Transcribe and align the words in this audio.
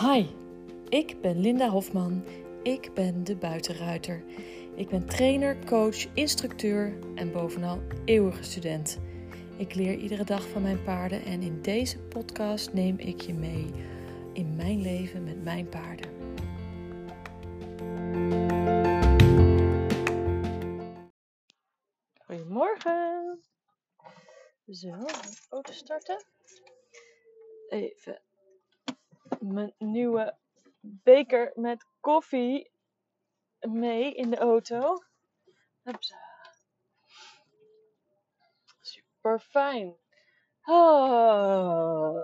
Hi, 0.00 0.26
ik 0.88 1.20
ben 1.20 1.40
Linda 1.40 1.68
Hofman. 1.68 2.24
Ik 2.62 2.94
ben 2.94 3.24
de 3.24 3.36
buitenruiter. 3.36 4.24
Ik 4.74 4.88
ben 4.88 5.06
trainer, 5.06 5.64
coach, 5.64 6.14
instructeur 6.14 6.98
en 7.14 7.32
bovenal 7.32 7.80
eeuwige 8.04 8.42
student. 8.42 8.98
Ik 9.58 9.74
leer 9.74 9.94
iedere 9.94 10.24
dag 10.24 10.48
van 10.48 10.62
mijn 10.62 10.82
paarden 10.82 11.24
en 11.24 11.42
in 11.42 11.62
deze 11.62 11.98
podcast 11.98 12.72
neem 12.72 12.98
ik 12.98 13.20
je 13.20 13.34
mee 13.34 13.70
in 14.32 14.56
mijn 14.56 14.80
leven 14.80 15.24
met 15.24 15.42
mijn 15.42 15.68
paarden. 15.68 16.10
Goedemorgen. 22.24 23.40
Zo, 24.66 24.94
auto 25.48 25.72
starten. 25.72 26.24
Even 27.68 28.22
mijn 29.40 29.74
nieuwe 29.78 30.36
beker 30.80 31.52
met 31.54 31.86
koffie 32.00 32.70
mee 33.60 34.14
in 34.14 34.30
de 34.30 34.36
auto. 34.36 35.02
Super 38.80 39.40
fijn. 39.40 39.96
Oh, 40.62 42.18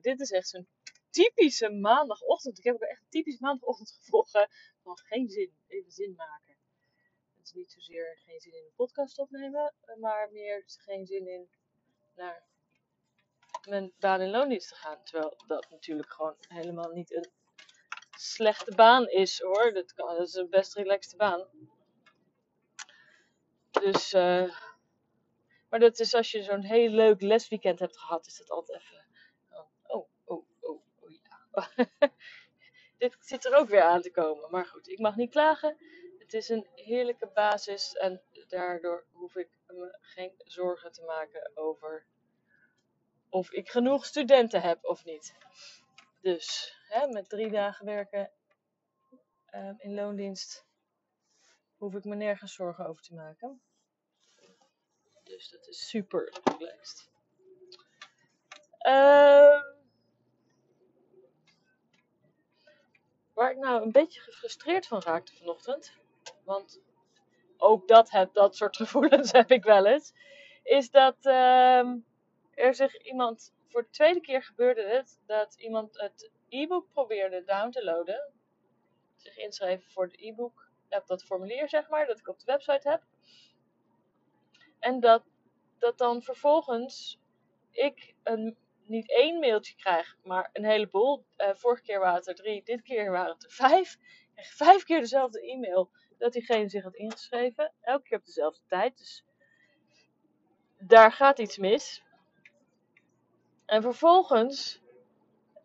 dit 0.00 0.20
is 0.20 0.30
echt 0.30 0.48
zo'n 0.48 0.68
typische 1.10 1.70
maandagochtend. 1.70 2.58
Ik 2.58 2.64
heb 2.64 2.74
ook 2.74 2.80
echt 2.80 3.00
een 3.00 3.08
typisch 3.08 3.38
maandagochtend 3.38 3.90
gevolgen 3.90 4.48
van 4.82 4.98
geen 4.98 5.28
zin, 5.28 5.52
even 5.66 5.90
zin 5.90 6.14
maken. 6.16 6.56
Het 7.36 7.46
is 7.46 7.52
niet 7.52 7.72
zozeer 7.72 8.18
geen 8.24 8.40
zin 8.40 8.52
in 8.52 8.64
een 8.64 8.74
podcast 8.74 9.18
opnemen, 9.18 9.74
maar 10.00 10.30
meer 10.32 10.62
geen 10.66 11.06
zin 11.06 11.28
in 11.28 11.48
mijn 13.66 13.92
baan 13.98 14.20
in 14.20 14.30
loondienst 14.30 14.68
te 14.68 14.74
gaan. 14.74 15.04
Terwijl 15.04 15.42
dat 15.46 15.70
natuurlijk 15.70 16.12
gewoon 16.12 16.36
helemaal 16.48 16.90
niet 16.90 17.14
een 17.14 17.30
slechte 18.16 18.74
baan 18.74 19.08
is 19.08 19.40
hoor. 19.40 19.72
Dat, 19.72 19.94
kan, 19.94 20.16
is 20.16 20.34
een 20.34 20.50
best 20.50 20.74
relaxte 20.74 21.16
baan. 21.16 21.46
Dus, 23.70 24.12
uh, 24.12 24.58
maar 25.68 25.80
dat 25.80 25.98
is 25.98 26.14
als 26.14 26.30
je 26.30 26.42
zo'n 26.42 26.62
heel 26.62 26.88
leuk 26.88 27.20
lesweekend 27.20 27.78
hebt 27.78 27.98
gehad, 27.98 28.26
is 28.26 28.36
dat 28.36 28.50
altijd 28.50 28.80
even. 28.82 29.06
Oh, 29.50 30.08
oh, 30.24 30.46
oh, 30.60 30.82
oh 31.00 31.10
ja. 31.10 31.68
Dit 32.98 33.16
zit 33.20 33.44
er 33.44 33.54
ook 33.54 33.68
weer 33.68 33.82
aan 33.82 34.00
te 34.00 34.10
komen. 34.10 34.50
Maar 34.50 34.66
goed, 34.66 34.88
ik 34.88 34.98
mag 34.98 35.16
niet 35.16 35.30
klagen. 35.30 35.76
Het 36.18 36.34
is 36.34 36.48
een 36.48 36.66
heerlijke 36.74 37.26
basis 37.26 37.92
en 37.92 38.22
daardoor 38.48 39.06
hoef 39.12 39.36
ik 39.36 39.48
me 39.66 39.98
geen 40.00 40.32
zorgen 40.38 40.92
te 40.92 41.02
maken 41.02 41.50
over 41.54 42.06
of 43.34 43.50
ik 43.50 43.70
genoeg 43.70 44.04
studenten 44.04 44.60
heb 44.62 44.84
of 44.84 45.04
niet. 45.04 45.34
Dus 46.20 46.76
hè, 46.88 47.06
met 47.06 47.28
drie 47.28 47.50
dagen 47.50 47.86
werken 47.86 48.30
uh, 49.54 49.70
in 49.78 49.94
loondienst 49.94 50.66
hoef 51.76 51.94
ik 51.94 52.04
me 52.04 52.14
nergens 52.14 52.54
zorgen 52.54 52.86
over 52.86 53.02
te 53.02 53.14
maken. 53.14 53.62
Dus 55.22 55.50
dat 55.50 55.66
is 55.66 55.88
super 55.88 56.32
relaxed. 56.44 57.10
Uh, 58.86 59.62
waar 63.32 63.50
ik 63.50 63.58
nou 63.58 63.82
een 63.82 63.92
beetje 63.92 64.20
gefrustreerd 64.20 64.86
van 64.86 65.02
raakte 65.02 65.36
vanochtend, 65.36 65.92
want 66.44 66.80
ook 67.56 67.88
dat, 67.88 68.10
heb, 68.10 68.34
dat 68.34 68.56
soort 68.56 68.76
gevoelens 68.82 69.32
heb 69.32 69.50
ik 69.50 69.64
wel 69.64 69.86
eens, 69.86 70.12
is 70.62 70.90
dat 70.90 71.16
uh, 71.22 71.92
er 72.54 72.74
zich 72.74 73.02
iemand, 73.02 73.54
voor 73.68 73.82
de 73.82 73.90
tweede 73.90 74.20
keer 74.20 74.42
gebeurde 74.42 74.82
het, 74.82 75.20
dat 75.26 75.54
iemand 75.54 76.00
het 76.00 76.30
e-book 76.48 76.86
probeerde 76.92 77.44
down 77.44 77.70
te 77.70 77.84
loaden. 77.84 78.32
Zich 79.16 79.36
inschreven 79.36 79.90
voor 79.90 80.04
het 80.04 80.20
e-book, 80.20 80.70
op 80.88 81.06
dat 81.06 81.24
formulier 81.24 81.68
zeg 81.68 81.88
maar, 81.88 82.06
dat 82.06 82.18
ik 82.18 82.28
op 82.28 82.38
de 82.38 82.44
website 82.44 82.88
heb. 82.88 83.02
En 84.78 85.00
dat, 85.00 85.24
dat 85.78 85.98
dan 85.98 86.22
vervolgens 86.22 87.20
ik 87.70 88.14
een, 88.22 88.56
niet 88.86 89.10
één 89.10 89.38
mailtje 89.38 89.74
krijg, 89.76 90.16
maar 90.22 90.50
een 90.52 90.64
heleboel. 90.64 91.24
Uh, 91.36 91.50
vorige 91.54 91.82
keer 91.82 91.98
waren 91.98 92.16
het 92.16 92.28
er 92.28 92.34
drie, 92.34 92.62
dit 92.64 92.82
keer 92.82 93.10
waren 93.10 93.32
het 93.32 93.44
er 93.44 93.50
vijf. 93.50 93.94
Ik 93.94 94.30
kreeg 94.34 94.52
vijf 94.52 94.84
keer 94.84 95.00
dezelfde 95.00 95.40
e-mail 95.40 95.90
dat 96.18 96.32
diegene 96.32 96.68
zich 96.68 96.82
had 96.82 96.94
ingeschreven. 96.94 97.72
Elke 97.80 98.08
keer 98.08 98.18
op 98.18 98.24
dezelfde 98.24 98.60
tijd. 98.66 98.98
Dus 98.98 99.24
daar 100.78 101.12
gaat 101.12 101.38
iets 101.38 101.58
mis. 101.58 102.03
En 103.66 103.82
vervolgens 103.82 104.82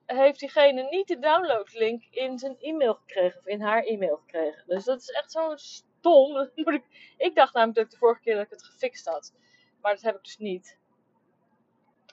heeft 0.05 0.39
diegene 0.39 0.83
niet 0.83 1.07
de 1.07 1.19
downloadlink 1.19 2.03
in 2.03 2.37
zijn 2.39 2.59
e-mail 2.59 2.93
gekregen 2.93 3.39
of 3.39 3.45
in 3.45 3.61
haar 3.61 3.83
e-mail 3.83 4.17
gekregen. 4.17 4.63
Dus 4.67 4.83
dat 4.83 5.01
is 5.01 5.09
echt 5.09 5.31
zo 5.31 5.55
stom. 5.55 6.51
Ik 7.17 7.35
dacht 7.35 7.53
namelijk 7.53 7.75
dat 7.75 7.85
ik 7.85 7.91
de 7.91 7.97
vorige 7.97 8.21
keer 8.21 8.35
dat 8.35 8.45
ik 8.45 8.51
het 8.51 8.63
gefixt 8.63 9.05
had. 9.05 9.33
Maar 9.81 9.93
dat 9.93 10.03
heb 10.03 10.15
ik 10.15 10.23
dus 10.23 10.37
niet. 10.37 10.77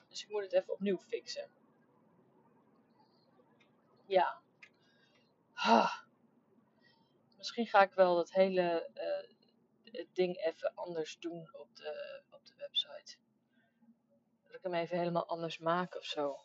Dus 0.09 0.23
ik 0.23 0.29
moet 0.29 0.43
het 0.43 0.53
even 0.53 0.73
opnieuw 0.73 0.97
fixen. 0.97 1.49
Ja. 4.05 4.41
Misschien 7.37 7.67
ga 7.67 7.81
ik 7.81 7.93
wel 7.93 8.15
dat 8.15 8.31
hele 8.31 8.89
uh, 8.95 10.03
ding 10.13 10.37
even 10.37 10.71
anders 10.75 11.19
doen 11.19 11.49
op 11.53 11.75
de, 11.75 12.21
op 12.31 12.45
de 12.45 12.53
website 12.57 13.17
ik 14.57 14.63
hem 14.63 14.73
even 14.73 14.97
helemaal 14.97 15.27
anders 15.27 15.59
maken 15.59 15.99
of 15.99 16.05
zo. 16.05 16.37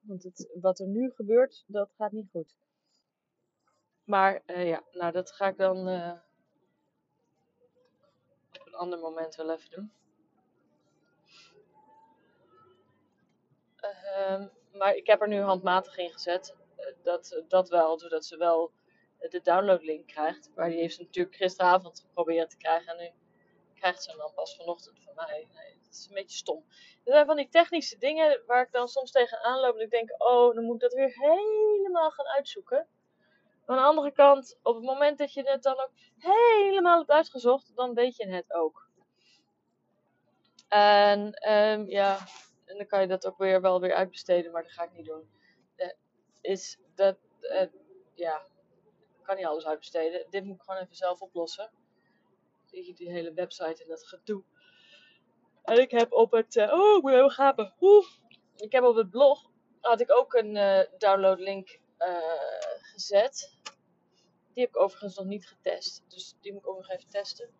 Want 0.00 0.22
het, 0.22 0.50
wat 0.60 0.78
er 0.78 0.86
nu 0.86 1.10
gebeurt, 1.10 1.64
dat 1.66 1.90
gaat 1.96 2.12
niet 2.12 2.30
goed. 2.30 2.54
Maar 4.04 4.42
uh, 4.46 4.68
ja, 4.68 4.82
nou 4.92 5.12
dat 5.12 5.32
ga 5.32 5.48
ik 5.48 5.56
dan 5.56 5.88
uh, 5.88 6.12
op 8.60 8.66
een 8.66 8.74
ander 8.74 8.98
moment 8.98 9.34
wel 9.34 9.50
even 9.50 9.70
doen. 9.70 9.92
Uh, 13.80 14.46
maar 14.72 14.94
ik 14.94 15.06
heb 15.06 15.20
er 15.20 15.28
nu 15.28 15.40
handmatig 15.40 15.96
in 15.96 16.12
gezet. 16.12 16.56
Uh, 16.78 16.86
dat, 17.02 17.42
dat 17.48 17.68
wel, 17.68 17.98
zodat 17.98 18.24
ze 18.24 18.36
wel 18.36 18.72
de 19.18 19.40
downloadlink 19.42 20.06
krijgt. 20.06 20.50
Maar 20.54 20.68
die 20.68 20.78
heeft 20.78 20.94
ze 20.94 21.02
natuurlijk 21.02 21.36
gisteravond 21.36 22.00
geprobeerd 22.00 22.50
te 22.50 22.56
krijgen. 22.56 22.98
En 22.98 23.04
nu 23.04 23.10
krijgt 23.86 24.02
ze 24.02 24.16
dan 24.16 24.32
pas 24.34 24.56
vanochtend 24.56 25.00
van 25.04 25.14
mij. 25.14 25.48
Nee, 25.54 25.78
dat 25.82 25.92
is 25.92 26.06
een 26.08 26.14
beetje 26.14 26.36
stom. 26.36 26.64
Er 27.04 27.12
zijn 27.12 27.26
van 27.26 27.36
die 27.36 27.48
technische 27.48 27.98
dingen 27.98 28.42
waar 28.46 28.62
ik 28.62 28.72
dan 28.72 28.88
soms 28.88 29.10
tegenaan 29.10 29.60
loop. 29.60 29.74
En 29.74 29.82
ik 29.82 29.90
denk, 29.90 30.14
oh, 30.18 30.54
dan 30.54 30.64
moet 30.64 30.74
ik 30.74 30.80
dat 30.80 30.92
weer 30.92 31.14
helemaal 31.14 32.10
gaan 32.10 32.26
uitzoeken. 32.26 32.86
Maar 33.66 33.76
aan 33.76 33.82
de 33.82 33.88
andere 33.88 34.12
kant, 34.12 34.58
op 34.62 34.74
het 34.74 34.84
moment 34.84 35.18
dat 35.18 35.32
je 35.32 35.42
het 35.42 35.62
dan 35.62 35.74
ook 35.74 35.90
helemaal 36.18 36.98
hebt 36.98 37.10
uitgezocht, 37.10 37.76
dan 37.76 37.94
weet 37.94 38.16
je 38.16 38.28
het 38.28 38.52
ook. 38.52 38.88
En 40.68 41.50
um, 41.52 41.88
ja, 41.88 42.18
en 42.64 42.76
dan 42.76 42.86
kan 42.86 43.00
je 43.00 43.06
dat 43.06 43.26
ook 43.26 43.38
weer 43.38 43.60
wel 43.60 43.80
weer 43.80 43.94
uitbesteden, 43.94 44.52
maar 44.52 44.62
dat 44.62 44.72
ga 44.72 44.84
ik 44.84 44.92
niet 44.92 45.06
doen. 45.06 45.30
Uh, 45.76 45.92
is 46.40 46.78
dat, 46.94 47.16
uh, 47.40 47.66
ja, 48.14 48.46
kan 49.22 49.36
niet 49.36 49.46
alles 49.46 49.66
uitbesteden. 49.66 50.26
Dit 50.30 50.44
moet 50.44 50.56
ik 50.56 50.62
gewoon 50.62 50.80
even 50.80 50.96
zelf 50.96 51.20
oplossen 51.20 51.70
je 52.84 52.94
die 52.94 53.10
hele 53.10 53.32
website 53.32 53.82
en 53.82 53.88
dat 53.88 54.06
gedoe. 54.06 54.42
En 55.62 55.80
ik 55.80 55.90
heb 55.90 56.12
op 56.12 56.32
het. 56.32 56.56
Uh, 56.56 56.72
oh, 56.72 56.96
ik 56.96 57.02
moet 57.02 57.12
even 57.12 57.30
gapen. 57.30 57.74
Ik 58.56 58.72
heb 58.72 58.84
op 58.84 58.96
het 58.96 59.10
blog. 59.10 59.50
Had 59.80 60.00
ik 60.00 60.12
ook 60.12 60.34
een 60.34 60.54
uh, 60.54 60.80
downloadlink 60.98 61.78
uh, 61.98 62.16
gezet. 62.80 63.58
Die 64.52 64.64
heb 64.64 64.68
ik 64.68 64.80
overigens 64.80 65.16
nog 65.16 65.26
niet 65.26 65.48
getest. 65.48 66.04
Dus 66.08 66.36
die 66.40 66.52
moet 66.52 66.60
ik 66.60 66.68
ook 66.68 66.76
nog 66.76 66.90
even 66.90 67.08
testen. 67.08 67.50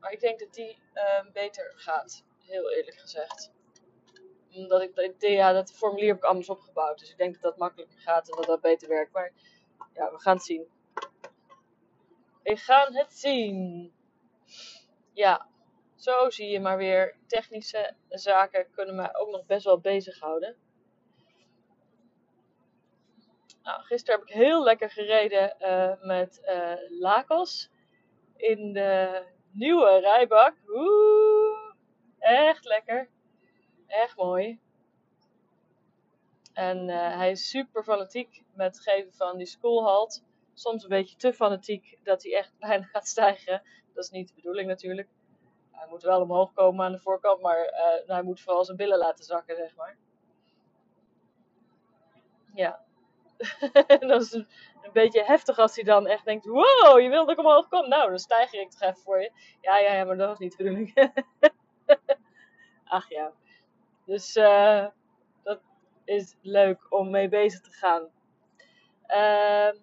Maar 0.00 0.12
ik 0.12 0.20
denk 0.20 0.38
dat 0.38 0.54
die 0.54 0.78
beter 1.32 1.72
gaat. 1.76 2.24
Heel 2.38 2.70
eerlijk 2.70 2.96
gezegd. 2.96 3.52
Omdat 4.52 4.82
ik. 4.82 5.14
Ja, 5.18 5.52
dat 5.52 5.72
formulier 5.72 6.08
heb 6.08 6.16
ik 6.16 6.24
anders 6.24 6.48
opgebouwd. 6.48 6.98
Dus 6.98 7.10
ik 7.10 7.18
denk 7.18 7.32
dat 7.32 7.42
dat 7.42 7.56
makkelijker 7.56 7.98
gaat 7.98 8.30
en 8.30 8.36
dat 8.36 8.46
dat 8.46 8.60
beter 8.60 8.88
werkt. 8.88 9.12
Maar 9.12 9.32
ja, 9.94 10.10
we 10.10 10.18
gaan 10.18 10.36
het 10.36 10.44
zien. 10.44 10.68
We 12.46 12.56
gaan 12.56 12.94
het 12.94 13.12
zien. 13.12 13.92
Ja, 15.12 15.48
zo 15.94 16.30
zie 16.30 16.48
je 16.48 16.60
maar 16.60 16.76
weer. 16.76 17.16
Technische 17.26 17.94
zaken 18.08 18.70
kunnen 18.70 18.94
mij 18.94 19.14
ook 19.14 19.30
nog 19.30 19.46
best 19.46 19.64
wel 19.64 19.80
bezighouden. 19.80 20.56
Nou, 23.62 23.82
gisteren 23.82 24.20
heb 24.20 24.28
ik 24.28 24.34
heel 24.34 24.62
lekker 24.62 24.90
gereden 24.90 25.56
uh, 25.60 26.02
met 26.02 26.40
uh, 26.44 27.00
Lakos 27.00 27.70
in 28.36 28.72
de 28.72 29.22
nieuwe 29.52 29.98
rijbak. 29.98 30.54
Oeh, 30.68 31.72
echt 32.18 32.64
lekker. 32.64 33.08
Echt 33.86 34.16
mooi. 34.16 34.60
En 36.52 36.88
uh, 36.88 37.16
hij 37.16 37.30
is 37.30 37.48
super 37.48 37.84
fanatiek 37.84 38.42
met 38.54 38.76
het 38.76 38.84
geven 38.84 39.12
van 39.12 39.36
die 39.36 39.46
schoolhalt 39.46 40.24
soms 40.58 40.82
een 40.82 40.88
beetje 40.88 41.16
te 41.16 41.32
fanatiek 41.32 41.98
dat 42.02 42.22
hij 42.22 42.34
echt 42.34 42.52
bijna 42.58 42.84
gaat 42.92 43.08
stijgen. 43.08 43.62
Dat 43.94 44.04
is 44.04 44.10
niet 44.10 44.28
de 44.28 44.34
bedoeling 44.34 44.68
natuurlijk. 44.68 45.08
Hij 45.70 45.86
moet 45.88 46.02
wel 46.02 46.20
omhoog 46.20 46.52
komen 46.52 46.84
aan 46.84 46.92
de 46.92 46.98
voorkant, 46.98 47.42
maar 47.42 47.58
uh, 47.58 48.08
hij 48.08 48.22
moet 48.22 48.40
vooral 48.40 48.64
zijn 48.64 48.76
billen 48.76 48.98
laten 48.98 49.24
zakken, 49.24 49.56
zeg 49.56 49.76
maar. 49.76 49.96
Ja. 52.54 52.84
dat 54.08 54.22
is 54.22 54.32
een, 54.32 54.46
beetje 54.92 55.24
heftig 55.24 55.58
als 55.58 55.74
hij 55.74 55.84
dan 55.84 56.06
echt 56.06 56.24
denkt: 56.24 56.44
wow, 56.44 57.00
je 57.00 57.08
wilde 57.08 57.26
dat 57.26 57.38
ik 57.38 57.44
omhoog 57.44 57.68
kom. 57.68 57.88
Nou, 57.88 58.08
dan 58.08 58.18
stijger 58.18 58.60
ik 58.60 58.70
toch 58.70 58.80
even 58.80 59.02
voor 59.02 59.20
je. 59.20 59.32
Ja, 59.60 59.78
ja, 59.78 59.94
ja, 59.94 60.04
maar 60.04 60.16
dat 60.16 60.28
was 60.28 60.38
niet 60.38 60.56
de 60.56 60.62
bedoeling. 60.62 60.94
Ach 62.84 63.08
ja. 63.08 63.32
Dus 64.04 64.36
eh, 64.36 64.86
dat 65.42 65.60
is 66.04 66.36
leuk 66.40 66.86
om 66.92 67.10
mee 67.10 67.28
bezig 67.28 67.60
te 67.60 67.70
gaan. 67.70 68.08
Ehm 69.06 69.76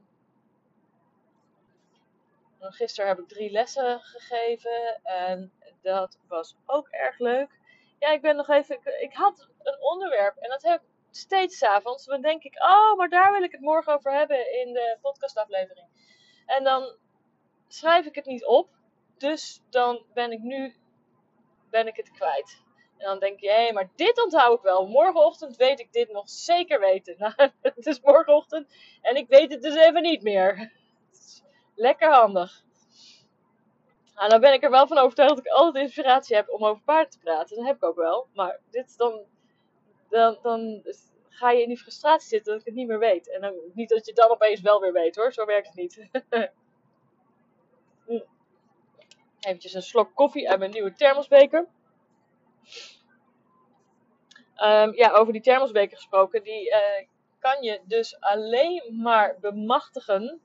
gisteren 2.72 3.10
heb 3.10 3.20
ik 3.20 3.28
drie 3.28 3.52
lessen 3.52 4.00
gegeven 4.00 5.00
en 5.04 5.52
dat 5.82 6.20
was 6.28 6.56
ook 6.66 6.88
erg 6.88 7.20
leuk. 7.20 7.60
Ja, 8.00 8.10
ik 8.12 8.22
ben 8.22 8.36
nog 8.36 8.50
even. 8.50 9.02
Ik, 9.02 9.14
had 9.14 9.48
een 9.64 9.82
onderwerp 9.82 10.38
en 10.38 10.50
dat 10.50 10.62
heb 10.62 10.82
ik 10.82 10.88
steeds 11.12 11.58
s'avonds. 11.58 12.06
Dan 12.06 12.22
denk 12.22 12.44
ik, 12.44 12.64
oh, 12.64 12.98
maar 12.98 13.10
daar 13.10 13.32
wil 13.32 13.44
ik 13.44 13.52
het 13.52 13.62
morgen 13.62 13.94
over 13.94 14.14
hebben 14.14 14.60
in 14.60 14.74
de 14.74 14.98
podcastaflevering. 15.02 15.88
En 16.46 16.64
dan 16.64 16.96
schrijf 17.68 18.06
ik 18.06 18.16
het 18.16 18.26
niet 18.26 18.46
op. 18.46 18.70
Dus 19.18 19.62
dan 19.70 20.06
ben 20.14 20.32
ik 20.32 20.40
nu 20.40 20.76
ben 21.70 21.88
ik 21.88 21.96
het 21.96 22.12
kwijt. 22.12 22.62
En 22.98 23.06
dan 23.06 23.20
denk 23.20 23.40
je, 23.40 23.52
hé, 23.52 23.72
maar 23.72 23.92
dit 23.96 24.24
onthoud 24.24 24.58
ik 24.58 24.64
wel. 24.64 24.88
Morgenochtend 24.88 25.56
weet 25.56 25.80
ik 25.80 25.94
dit 25.94 26.12
nog 26.12 26.30
zeker 26.30 26.80
weten. 26.80 27.16
Nou, 27.24 27.34
het 27.62 27.86
is 27.86 28.02
morgenochtend 28.02 28.76
en 29.02 29.16
ik 29.16 29.28
weet 29.28 29.52
het 29.52 29.62
dus 29.62 29.76
even 29.76 30.02
niet 30.02 30.22
meer. 30.22 30.72
Lekker 31.76 32.14
handig. 32.14 32.64
Nou, 34.16 34.30
dan 34.30 34.42
ben 34.42 34.54
ik 34.54 34.64
er 34.64 34.70
wel 34.70 34.88
van 34.88 34.98
overtuigd 34.98 35.36
dat 35.36 35.46
ik 35.46 35.52
altijd 35.52 35.84
inspiratie 35.84 36.36
heb 36.36 36.50
om 36.50 36.66
over 36.66 36.84
paarden 36.84 37.10
te 37.12 37.20
praten. 37.20 37.56
Dat 37.58 37.66
heb 37.66 37.76
ik 37.76 37.84
ook 37.84 37.96
wel. 37.96 38.28
Maar 38.34 38.60
dit 38.70 38.98
dan, 38.98 39.26
dan, 40.10 40.40
dan 40.42 40.84
ga 41.30 41.52
je 41.52 41.62
in 41.62 41.68
die 41.68 41.78
frustratie 41.78 42.28
zitten 42.28 42.52
dat 42.52 42.62
ik 42.62 42.68
het 42.68 42.76
niet 42.76 42.88
meer 42.88 43.00
weet. 43.00 43.30
En 43.30 43.42
dan, 43.42 43.54
niet 43.74 43.90
dat 43.90 44.06
je 44.06 44.14
dan 44.14 44.30
opeens 44.30 44.62
wel 44.62 44.80
weer 44.80 44.94
weet 44.94 45.16
hoor. 45.16 45.34
Zo 45.34 45.46
werkt 45.46 45.68
het 45.68 45.76
niet. 45.76 46.08
Hm. 48.06 48.22
Eventjes 49.40 49.74
een 49.74 49.82
slok 49.82 50.16
koffie 50.16 50.50
uit 50.50 50.60
mijn 50.60 50.72
nieuwe 50.72 50.94
thermosbeker. 50.94 51.68
Um, 54.64 54.96
ja, 54.96 55.12
over 55.12 55.34
die 55.34 55.42
thermosbeker 55.42 55.98
gesproken. 55.98 56.44
Die 56.44 56.70
uh, 56.70 57.08
kan 57.40 57.64
je 57.64 57.82
dus 57.86 58.20
alleen 58.20 59.00
maar 59.02 59.38
bemachtigen 59.40 60.42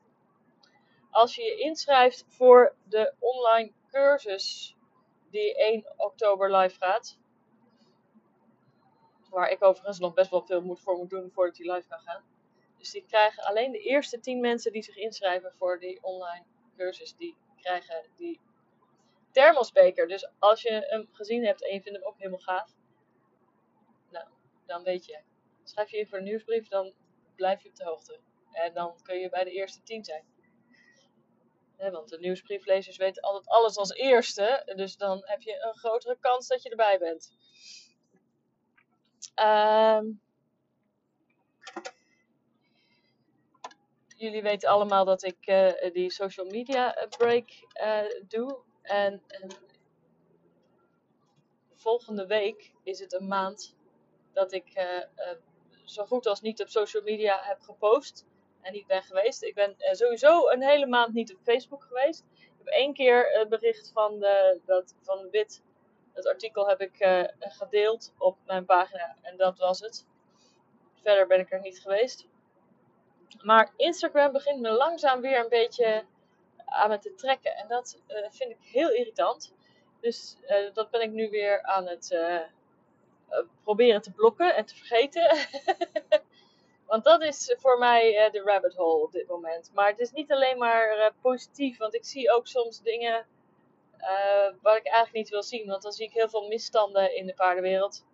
als 1.11 1.35
je 1.35 1.43
je 1.43 1.57
inschrijft 1.57 2.25
voor 2.29 2.77
de 2.85 3.15
online 3.19 3.73
cursus 3.91 4.77
die 5.31 5.57
1 5.57 5.85
oktober 5.97 6.57
live 6.57 6.77
gaat. 6.77 7.19
Waar 9.31 9.51
ik 9.51 9.65
overigens 9.65 9.99
nog 9.99 10.15
best 10.15 10.31
wel 10.31 10.43
veel 10.43 10.63
moet 10.63 10.81
voor 10.81 10.97
moet 10.97 11.11
doen 11.11 11.31
voordat 11.31 11.57
die 11.57 11.73
live 11.73 11.89
kan 11.89 12.01
gaan. 12.01 12.25
Dus 12.79 12.91
die 12.91 13.05
krijgen 13.07 13.43
alleen 13.43 13.73
de 13.73 13.79
eerste 13.79 14.21
10 14.21 14.41
mensen 14.41 14.73
die 14.73 14.83
zich 14.83 14.97
inschrijven 14.97 15.53
voor 15.53 15.79
die 15.79 16.03
online 16.03 16.45
cursus, 16.77 17.17
die 17.17 17.37
krijgen 17.57 18.11
die 18.17 18.41
thermosbeker. 19.33 20.09
Dus 20.09 20.31
als 20.39 20.63
je 20.63 20.71
hem 20.71 21.09
gezien 21.13 21.45
hebt 21.45 21.65
en 21.65 21.75
je 21.75 21.83
vindt 21.83 21.99
hem 21.99 22.09
ook 22.09 22.19
helemaal 22.19 22.39
gaaf, 22.39 22.75
nou, 24.11 24.27
dan 24.67 24.83
weet 24.83 25.07
je. 25.07 25.21
Schrijf 25.65 25.91
je 25.91 25.99
in 25.99 26.09
voor 26.09 26.19
de 26.19 26.25
nieuwsbrief, 26.25 26.69
dan 26.69 26.95
blijf 27.37 27.63
je 27.63 27.69
op 27.69 27.77
de 27.77 27.85
hoogte. 27.85 28.21
En 28.53 28.75
dan 28.75 29.03
kun 29.03 29.19
je 29.19 29.29
bij 29.29 29.45
de 29.45 29.51
eerste 29.51 29.83
10 29.83 30.05
zijn 30.05 30.25
want 31.79 32.09
de 32.09 32.19
nieuwsbrieflezers 32.19 32.97
weten 32.97 33.23
altijd 33.23 33.47
alles 33.47 33.77
als 33.77 33.91
eerste. 33.91 34.73
Dus 34.77 34.97
dan 34.97 35.21
heb 35.25 35.43
je 35.43 35.65
een 35.65 35.79
grotere 35.79 36.17
kans 36.21 36.47
dat 36.47 36.63
je 36.63 36.69
erbij 36.71 36.99
bent. 36.99 37.33
Ehm, 39.35 40.07
jullie 44.17 44.43
weten 44.43 44.69
allemaal 44.69 45.05
dat 45.05 45.23
ik 45.23 45.47
uh, 45.47 45.93
die 45.93 46.11
social 46.11 46.47
media 46.47 46.95
eh, 46.95 47.09
break 47.09 47.51
uh, 47.83 48.27
doe. 48.29 48.59
En, 48.83 49.23
en, 49.27 49.51
volgende 51.75 52.27
week 52.27 52.73
is 52.83 52.99
het 53.01 53.13
een 53.13 53.27
maand 53.27 53.77
dat 54.33 54.53
ik 54.53 54.73
zo 55.85 56.05
goed 56.05 56.27
als 56.27 56.41
niet 56.41 56.61
op 56.61 56.69
social 56.69 57.03
media 57.03 57.43
heb 57.43 57.61
gepost 57.61 58.28
en 58.61 58.73
niet 58.73 58.87
ben 58.87 59.03
geweest. 59.03 59.43
Ik 59.43 59.55
ben 59.55 59.75
eh, 59.79 59.93
sowieso 59.93 60.49
een 60.49 60.63
hele 60.63 60.87
maand 60.87 61.15
niet 61.15 61.35
op 61.35 61.41
Facebook 61.43 61.83
geweest. 61.83 62.25
Ik 62.33 62.53
heb 62.59 62.67
één 62.67 62.95
keer 62.95 63.39
het 63.39 63.49
bericht 63.49 63.91
van, 63.95 64.19
de, 64.19 64.61
dat, 64.65 64.95
van 65.03 65.31
Wit, 65.31 65.63
het 66.13 66.27
artikel 66.27 66.69
heb 66.69 66.81
ik 66.81 67.01
uh, 67.01 67.25
gedeeld 67.39 68.13
op 68.19 68.37
mijn 68.47 68.65
pagina 68.65 69.17
en 69.23 69.37
dat 69.37 69.59
was 69.59 69.81
het. 69.81 70.07
Verder 71.03 71.27
ben 71.27 71.41
ik 71.41 71.53
er 71.53 71.61
niet 71.61 71.81
geweest. 71.81 72.27
Maar 73.43 73.73
Instagram 73.77 74.33
begint 74.33 74.61
me 74.61 74.71
langzaam 74.71 75.21
weer 75.21 75.39
een 75.39 75.49
beetje 75.49 76.05
aan 76.65 76.89
me 76.89 76.99
te 76.99 77.15
trekken. 77.15 77.57
En 77.57 77.69
dat 77.69 78.01
vind 78.31 78.51
ik 78.51 78.59
heel 78.61 78.91
irritant. 78.91 79.55
Dus 80.01 80.37
dat 80.73 80.91
ben 80.91 81.01
ik 81.01 81.11
nu 81.11 81.31
weer 81.31 81.63
aan 81.63 81.87
het 81.87 82.19
proberen 83.63 84.03
te 84.03 84.13
blokken 84.13 84.57
en 84.57 84.65
te 84.65 84.75
vergeten. 84.77 85.37
Want 86.89 87.05
dat 87.05 87.23
is 87.23 87.55
voor 87.59 87.79
mij 87.79 88.27
uh, 88.27 88.33
de 88.33 88.43
rabbit 88.43 88.75
hole 88.75 89.03
op 89.03 89.13
dit 89.13 89.29
moment. 89.29 89.71
Maar 89.75 89.89
het 89.89 89.99
is 89.99 90.11
niet 90.11 90.33
alleen 90.33 90.59
maar 90.59 90.99
uh, 90.99 91.07
positief, 91.21 91.79
want 91.79 91.95
ik 91.95 92.05
zie 92.05 92.33
ook 92.33 92.47
soms 92.47 92.83
dingen 92.83 93.27
uh, 94.01 94.53
wat 94.63 94.77
ik 94.77 94.87
eigenlijk 94.87 95.15
niet 95.15 95.29
wil 95.29 95.43
zien. 95.43 95.67
Want 95.67 95.83
dan 95.83 95.93
zie 95.93 96.07
ik 96.07 96.13
heel 96.13 96.29
veel 96.29 96.49
misstanden 96.49 97.17
in 97.17 97.27
de 97.27 97.35
paardenwereld, 97.35 98.05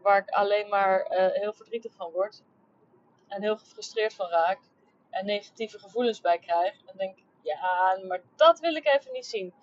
waar 0.00 0.18
ik 0.18 0.30
alleen 0.30 0.68
maar 0.68 1.06
heel 1.32 1.52
verdrietig 1.52 1.92
van 1.92 2.10
word. 2.10 2.42
En 3.28 3.42
heel 3.42 3.56
gefrustreerd 3.56 4.14
van 4.14 4.28
raak. 4.28 4.60
En 5.10 5.26
negatieve 5.26 5.78
gevoelens 5.78 6.20
bij 6.20 6.38
krijg. 6.38 6.74
En 6.86 6.96
denk 6.96 7.18
ik, 7.18 7.24
ja, 7.42 7.98
maar 8.06 8.22
dat 8.36 8.60
wil 8.60 8.74
ik 8.74 8.86
even 8.86 9.12
niet 9.12 9.26
zien. 9.26 9.54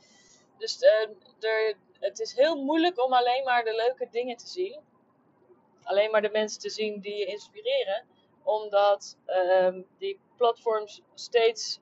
Dus 0.57 0.81
er, 0.81 1.75
het 1.99 2.19
is 2.19 2.35
heel 2.35 2.63
moeilijk 2.63 3.03
om 3.03 3.13
alleen 3.13 3.43
maar 3.43 3.63
de 3.63 3.75
leuke 3.75 4.07
dingen 4.11 4.37
te 4.37 4.47
zien. 4.47 4.79
Alleen 5.83 6.11
maar 6.11 6.21
de 6.21 6.29
mensen 6.29 6.61
te 6.61 6.69
zien 6.69 6.99
die 6.99 7.15
je 7.15 7.25
inspireren 7.25 8.13
omdat 8.45 9.17
um, 9.25 9.87
die 9.97 10.19
platforms 10.37 11.01
steeds 11.13 11.79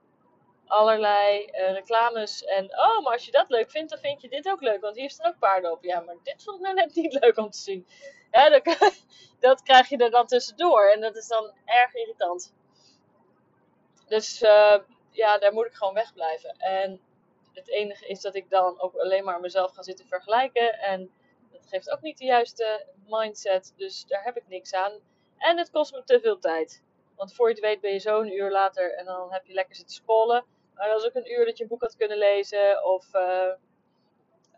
allerlei 0.66 1.46
uh, 1.46 1.72
reclames 1.72 2.44
en 2.44 2.66
oh, 2.66 3.04
maar 3.04 3.14
als 3.14 3.26
je 3.26 3.32
dat 3.32 3.50
leuk 3.50 3.72
vindt, 3.72 3.90
dan 3.90 4.00
vind 4.00 4.22
je 4.22 4.30
dit 4.30 4.50
ook 4.50 4.62
leuk, 4.62 4.82
want 4.82 4.96
hier 4.96 5.10
staan 5.10 5.28
ook 5.28 5.40
paarden 5.40 5.72
op. 5.72 5.84
Ja, 5.84 6.00
maar 6.00 6.16
dit 6.24 6.44
vond 6.44 6.58
ik 6.58 6.64
nou 6.64 6.76
net 6.76 6.96
niet 7.04 7.14
leuk 7.14 7.38
om 7.38 7.50
te 7.50 7.58
zien. 7.58 7.88
Ja, 8.32 8.50
dat, 8.50 8.94
dat 9.40 9.62
krijg 9.62 9.90
je 9.90 9.98
er 9.98 10.12
dan 10.12 10.26
tussendoor 10.26 10.90
en 10.90 11.02
dat 11.02 11.16
is 11.16 11.28
dan 11.28 11.54
erg 11.66 11.94
irritant. 11.94 12.54
Dus 14.08 14.42
uh, 14.42 14.78
ja, 15.12 15.38
daar 15.38 15.54
moet 15.54 15.66
ik 15.66 15.74
gewoon 15.74 15.94
wegblijven. 15.94 16.56
En 16.58 17.02
het 17.54 17.70
enige 17.70 18.08
is 18.08 18.22
dat 18.22 18.36
ik 18.36 18.50
dan 18.50 18.82
ook 18.82 18.96
alleen 18.96 19.24
maar 19.24 19.40
mezelf 19.40 19.74
ga 19.74 19.82
zitten 19.82 20.08
vergelijken 20.08 20.80
en 20.80 21.12
dat 21.52 21.68
geeft 21.68 21.90
ook 21.90 22.02
niet 22.02 22.18
de 22.18 22.26
juiste 22.26 22.86
mindset, 23.08 23.74
dus 23.78 24.06
daar 24.06 24.24
heb 24.24 24.38
ik 24.38 24.48
niks 24.48 24.74
aan. 24.74 25.00
En 25.38 25.58
het 25.58 25.70
kost 25.70 25.94
me 25.94 26.04
te 26.04 26.20
veel 26.20 26.40
tijd. 26.40 26.84
Want 27.16 27.34
voor 27.34 27.48
je 27.48 27.54
het 27.54 27.64
weet 27.64 27.82
ben 27.82 27.92
je 27.92 28.00
zo 28.00 28.22
een 28.22 28.34
uur 28.34 28.52
later 28.52 28.94
en 28.94 29.06
dan 29.06 29.32
heb 29.32 29.46
je 29.46 29.54
lekker 29.54 29.76
zitten 29.76 29.96
scrollen. 29.96 30.46
Maar 30.74 30.88
dat 30.88 31.00
is 31.00 31.08
ook 31.08 31.16
een 31.16 31.32
uur 31.32 31.46
dat 31.46 31.58
je 31.58 31.64
een 31.64 31.70
boek 31.70 31.82
had 31.82 31.96
kunnen 31.96 32.18
lezen 32.18 32.86
of 32.86 33.14
uh, 33.14 33.54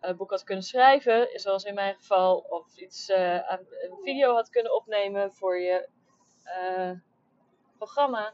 een 0.02 0.16
boek 0.16 0.30
had 0.30 0.44
kunnen 0.44 0.64
schrijven, 0.64 1.40
zoals 1.40 1.64
in 1.64 1.74
mijn 1.74 1.96
geval. 1.96 2.38
Of 2.38 2.78
iets, 2.78 3.10
uh, 3.10 3.50
een 3.50 3.98
video 4.04 4.34
had 4.34 4.50
kunnen 4.50 4.76
opnemen 4.76 5.32
voor 5.32 5.60
je 5.60 5.90
uh, 6.46 6.92
programma. 7.78 8.34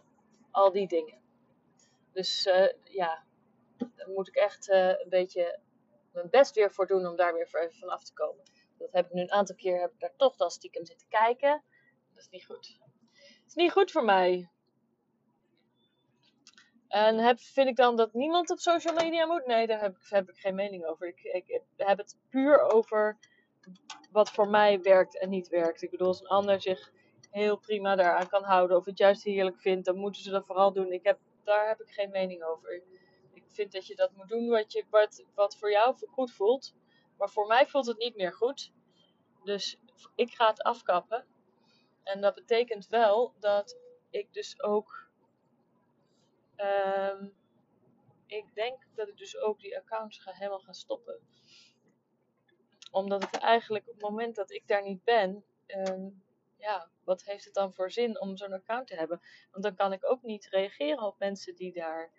Al 0.51 0.71
die 0.71 0.87
dingen. 0.87 1.19
Dus 2.13 2.43
ja, 2.83 3.23
daar 3.77 4.09
moet 4.09 4.27
ik 4.27 4.35
echt 4.35 4.69
een 4.69 5.09
beetje 5.09 5.59
mijn 6.13 6.29
best 6.29 6.55
weer 6.55 6.71
voor 6.71 6.87
doen 6.87 7.05
om 7.05 7.15
daar 7.15 7.33
weer 7.33 7.49
even 7.51 7.79
van 7.79 7.89
af 7.89 8.03
te 8.03 8.13
komen. 8.13 8.43
Dat 8.77 8.91
heb 8.91 9.05
ik 9.05 9.13
nu 9.13 9.21
een 9.21 9.31
aantal 9.31 9.55
keer 9.55 9.79
heb 9.79 9.91
ik 9.91 9.99
daar 9.99 10.15
toch 10.15 10.35
dan 10.35 10.49
stiekem 10.49 10.85
zitten 10.85 11.07
kijken 11.07 11.63
is 12.21 12.29
niet 12.29 12.45
goed. 12.45 12.77
Het 13.13 13.47
is 13.47 13.53
niet 13.53 13.71
goed 13.71 13.91
voor 13.91 14.03
mij. 14.03 14.49
En 16.87 17.17
heb, 17.17 17.39
vind 17.39 17.67
ik 17.67 17.75
dan 17.75 17.95
dat 17.95 18.13
niemand 18.13 18.49
op 18.49 18.59
social 18.59 18.93
media 18.93 19.25
moet? 19.25 19.45
Nee, 19.45 19.67
daar 19.67 19.81
heb, 19.81 19.95
heb 19.99 20.29
ik 20.29 20.37
geen 20.37 20.55
mening 20.55 20.85
over. 20.85 21.07
Ik, 21.07 21.19
ik, 21.23 21.61
heb 21.75 21.97
het 21.97 22.17
puur 22.29 22.59
over 22.59 23.17
wat 24.11 24.31
voor 24.31 24.47
mij 24.47 24.81
werkt 24.81 25.19
en 25.19 25.29
niet 25.29 25.47
werkt. 25.47 25.81
Ik 25.81 25.89
bedoel, 25.89 26.07
als 26.07 26.21
een 26.21 26.27
ander 26.27 26.61
zich 26.61 26.91
heel 27.29 27.57
prima 27.57 27.95
daaraan 27.95 28.27
kan 28.27 28.43
houden 28.43 28.77
of 28.77 28.85
het 28.85 28.97
juist 28.97 29.23
heerlijk 29.23 29.59
vindt, 29.59 29.85
dan 29.85 29.97
moeten 29.97 30.21
ze 30.21 30.29
dat 30.29 30.45
vooral 30.45 30.73
doen. 30.73 30.91
Ik 30.91 31.03
heb, 31.03 31.19
daar 31.43 31.67
heb 31.67 31.81
ik 31.81 31.89
geen 31.89 32.11
mening 32.11 32.43
over. 32.43 32.83
Ik 33.33 33.43
vind 33.47 33.71
dat 33.71 33.87
je 33.87 33.95
dat 33.95 34.11
moet 34.15 34.29
doen 34.29 34.49
wat, 34.49 34.71
je, 34.71 34.85
wat, 34.89 35.25
wat 35.35 35.57
voor 35.57 35.71
jou 35.71 35.95
goed 36.07 36.31
voelt. 36.31 36.73
Maar 37.17 37.29
voor 37.29 37.47
mij 37.47 37.67
voelt 37.67 37.85
het 37.85 37.97
niet 37.97 38.15
meer 38.15 38.33
goed. 38.33 38.71
Dus 39.43 39.77
ik 40.15 40.31
ga 40.31 40.47
het 40.47 40.61
afkappen. 40.61 41.25
En 42.03 42.21
dat 42.21 42.35
betekent 42.35 42.87
wel 42.87 43.33
dat 43.39 43.77
ik 44.09 44.33
dus 44.33 44.61
ook. 44.61 45.09
Um, 46.57 47.33
ik 48.25 48.55
denk 48.55 48.81
dat 48.95 49.07
ik 49.07 49.17
dus 49.17 49.37
ook 49.37 49.59
die 49.59 49.77
accounts 49.77 50.19
ga 50.19 50.31
helemaal 50.31 50.59
gaan 50.59 50.73
stoppen. 50.73 51.19
Omdat 52.91 53.21
het 53.23 53.37
eigenlijk 53.37 53.87
op 53.87 53.93
het 53.93 54.03
moment 54.03 54.35
dat 54.35 54.51
ik 54.51 54.67
daar 54.67 54.83
niet 54.83 55.03
ben, 55.03 55.43
um, 55.67 56.23
ja, 56.57 56.89
wat 57.03 57.23
heeft 57.23 57.45
het 57.45 57.53
dan 57.53 57.73
voor 57.73 57.91
zin 57.91 58.21
om 58.21 58.37
zo'n 58.37 58.53
account 58.53 58.87
te 58.87 58.95
hebben? 58.95 59.21
Want 59.51 59.63
dan 59.63 59.75
kan 59.75 59.93
ik 59.93 60.05
ook 60.05 60.21
niet 60.21 60.45
reageren 60.45 61.03
op 61.03 61.19
mensen 61.19 61.55
die 61.55 61.73
daar 61.73 62.11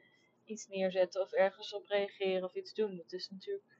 iets 0.44 0.66
neerzetten 0.66 1.20
of 1.20 1.32
ergens 1.32 1.74
op 1.74 1.86
reageren 1.86 2.44
of 2.44 2.54
iets 2.54 2.74
doen. 2.74 2.96
Het 2.96 3.12
is 3.12 3.30
natuurlijk 3.30 3.78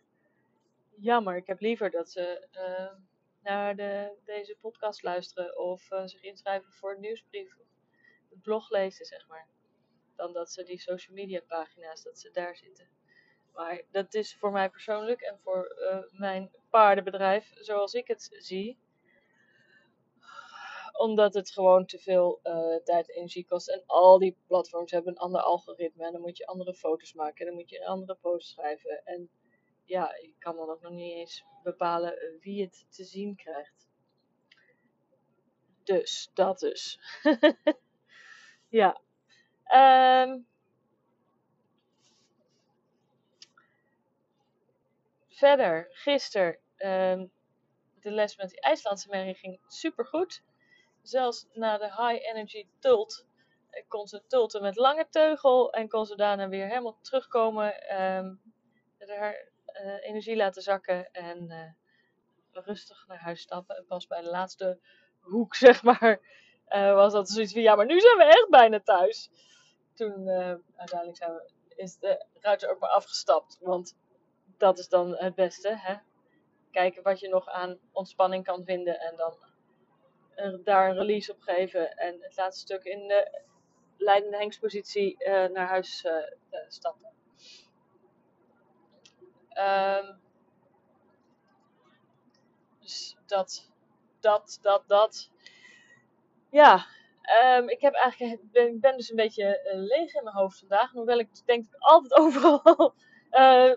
jammer. 0.97 1.37
Ik 1.37 1.47
heb 1.47 1.61
liever 1.61 1.91
dat 1.91 2.11
ze 2.11 2.49
uh, 2.53 2.99
naar 3.43 3.77
de, 3.77 4.19
deze 4.25 4.57
podcast 4.61 5.03
luisteren 5.03 5.59
of 5.59 5.91
uh, 5.91 6.07
zich 6.07 6.23
inschrijven 6.23 6.73
voor 6.73 6.95
een 6.95 7.01
nieuwsbrief 7.01 7.57
het 8.31 8.43
blog 8.43 8.71
lezen, 8.71 9.07
zeg 9.07 9.29
maar. 9.29 9.49
Dan 10.17 10.33
dat 10.33 10.53
ze 10.53 10.63
die 10.65 10.81
social 10.81 11.17
media 11.17 11.41
pagina's, 11.47 12.03
dat 12.03 12.19
ze 12.19 12.31
daar 12.31 12.57
zitten. 12.57 12.89
Maar 13.53 13.83
dat 13.91 14.15
is 14.15 14.37
voor 14.37 14.53
mij 14.53 14.71
persoonlijk 14.71 15.21
en 15.21 15.39
voor 15.39 15.77
uh, 15.79 16.19
mijn 16.21 16.51
paardenbedrijf, 16.71 17.53
zoals 17.55 17.95
ik 17.95 18.07
het 18.07 18.29
zie, 18.39 18.79
omdat 20.93 21.35
het 21.35 21.51
gewoon 21.51 21.87
te 21.87 21.99
veel 21.99 22.41
uh, 22.43 22.77
tijd 22.85 23.09
en 23.09 23.15
energie 23.15 23.47
kost. 23.47 23.69
En 23.69 23.83
al 23.87 24.19
die 24.19 24.37
platforms 24.47 24.91
hebben 24.91 25.13
een 25.13 25.19
ander 25.19 25.41
algoritme. 25.41 26.05
En 26.05 26.13
dan 26.13 26.21
moet 26.21 26.37
je 26.37 26.47
andere 26.47 26.75
foto's 26.75 27.13
maken. 27.15 27.41
En 27.41 27.47
dan 27.47 27.55
moet 27.55 27.71
je 27.71 27.81
een 27.81 27.87
andere 27.87 28.19
post 28.21 28.49
schrijven. 28.49 29.05
En 29.05 29.31
ja, 29.93 30.15
ik 30.15 30.35
kan 30.39 30.57
dan 30.57 30.67
nog 30.67 30.91
niet 30.91 31.15
eens 31.15 31.45
bepalen 31.63 32.21
eh, 32.21 32.41
wie 32.41 32.63
het 32.63 32.87
te 32.89 33.05
zien 33.05 33.37
krijgt. 33.37 33.89
Dus, 35.83 36.31
dat 36.35 36.59
dus. 36.59 37.01
ja. 38.81 39.01
Um, 39.75 40.47
verder, 45.29 45.89
gisteren, 45.91 46.59
um, 46.77 47.31
de 48.01 48.11
les 48.11 48.37
met 48.37 48.49
die 48.51 48.61
IJslandse 48.61 49.09
merrie 49.09 49.35
ging 49.35 49.61
super 49.67 50.07
goed 50.07 50.43
zelfs 51.03 51.47
na 51.53 51.79
de 51.79 51.85
high 51.85 52.29
energy 52.29 52.67
tult 52.79 53.27
kon 53.89 54.07
ze 54.07 54.27
tulten 54.27 54.63
met 54.63 54.77
lange 54.77 55.07
teugel 55.11 55.73
en 55.73 55.89
kon 55.89 56.07
ze 56.07 56.17
daarna 56.17 56.49
weer 56.49 56.69
helemaal 56.69 56.99
terugkomen, 57.01 58.03
um, 58.03 58.41
haar 58.99 59.52
uh, 59.85 60.07
energie 60.09 60.37
laten 60.37 60.63
zakken 60.63 61.13
en 61.13 61.51
uh, 61.51 62.65
rustig 62.65 63.05
naar 63.07 63.19
huis 63.19 63.41
stappen. 63.41 63.77
En 63.77 63.87
pas 63.87 64.07
bij 64.07 64.21
de 64.21 64.31
laatste 64.31 64.79
hoek, 65.21 65.55
zeg 65.67 65.83
maar, 65.83 66.21
uh, 66.69 66.95
was 66.95 67.13
dat 67.13 67.29
zoiets 67.29 67.53
van, 67.53 67.63
ja, 67.63 67.75
maar 67.75 67.87
nu 67.87 68.01
zijn 68.01 68.17
we 68.17 68.25
echt 68.25 68.49
bijna 68.51 68.81
thuis. 68.81 69.31
Toen 69.95 70.29
uiteindelijk 70.77 71.17
zijn 71.17 71.33
we, 71.33 71.51
is 71.77 71.99
de 71.99 72.27
ruiter 72.41 72.71
ook 72.71 72.79
maar 72.79 72.91
afgestapt, 72.91 73.59
want 73.61 73.97
dat 74.57 74.79
is 74.79 74.89
dan 74.89 75.17
het 75.17 75.35
beste, 75.35 75.77
hè. 75.77 75.95
Kijken 76.71 77.03
wat 77.03 77.21
je 77.21 77.29
nog 77.29 77.49
aan 77.49 77.79
ontspanning 77.93 78.45
kan 78.45 78.65
vinden 78.65 79.01
en 79.01 79.17
dan 79.17 79.37
daar 80.65 80.91
een 80.91 80.97
release 80.97 81.33
op 81.33 81.41
geven 81.41 81.97
en 81.97 82.17
het 82.21 82.37
laatste 82.37 82.61
stuk 82.61 82.85
in 82.85 83.09
de 83.09 83.43
leidende 83.97 84.37
hengstpositie 84.37 85.25
uh, 85.25 85.47
naar 85.47 85.69
huis 85.69 86.07
stappen. 86.69 87.13
Um, 89.59 90.21
dus 92.81 93.17
dat, 93.27 93.71
dat, 94.21 94.59
dat, 94.63 94.83
dat. 94.87 95.31
Ja, 96.51 96.87
um, 97.57 97.69
ik 97.69 97.81
heb 97.81 97.95
eigenlijk, 97.95 98.53
ben, 98.53 98.81
ben 98.81 98.97
dus 98.97 99.11
een 99.11 99.17
beetje 99.17 99.61
uh, 99.65 99.73
leeg 99.75 100.15
in 100.15 100.25
mijn 100.25 100.37
hoofd 100.37 100.59
vandaag. 100.59 100.91
Hoewel 100.91 101.19
ik 101.19 101.47
denk 101.47 101.65
ik 101.65 101.75
altijd 101.79 102.15
overal 102.23 102.95
uh, 103.33 103.73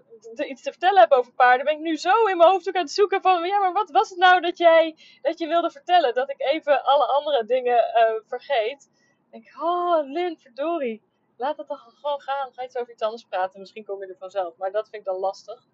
iets 0.50 0.62
te 0.62 0.72
vertellen 0.72 1.00
heb 1.02 1.12
over 1.12 1.34
paarden, 1.34 1.66
ben 1.66 1.76
ik 1.76 1.82
nu 1.82 1.98
zo 1.98 2.26
in 2.26 2.38
mijn 2.38 2.50
hoofd 2.50 2.68
ook 2.68 2.76
aan 2.76 2.82
het 2.82 2.92
zoeken 2.92 3.22
van, 3.22 3.44
ja, 3.44 3.60
maar 3.60 3.74
wat 3.74 3.92
was 3.92 4.10
het 4.10 4.18
nou 4.20 4.42
dat 4.42 4.58
jij, 4.58 4.98
dat 5.22 5.40
je 5.40 5.48
wilde 5.48 5.72
vertellen? 5.72 6.14
Dat 6.14 6.30
ik 6.30 6.42
even 6.42 6.84
alle 6.84 7.06
andere 7.06 7.46
dingen 7.46 7.78
uh, 7.78 8.22
vergeet. 8.28 8.90
Dan 8.90 9.30
denk 9.32 9.46
ik, 9.46 9.62
oh, 9.62 10.00
Lin, 10.04 10.38
verdorie. 10.38 11.04
Laat 11.38 11.58
het 11.58 11.68
dan 11.68 11.78
gewoon 11.78 12.22
gaan. 12.22 12.54
Ga 12.54 12.64
iets 12.64 12.78
over 12.78 12.94
iets 12.94 13.02
anders 13.02 13.24
praten. 13.24 13.60
Misschien 13.60 13.86
kom 13.86 14.02
je 14.02 14.08
er 14.08 14.18
vanzelf. 14.18 14.58
Maar 14.58 14.72
dat 14.72 14.90
vind 14.90 15.02
ik 15.02 15.08
dan 15.12 15.20
lastig. 15.20 15.68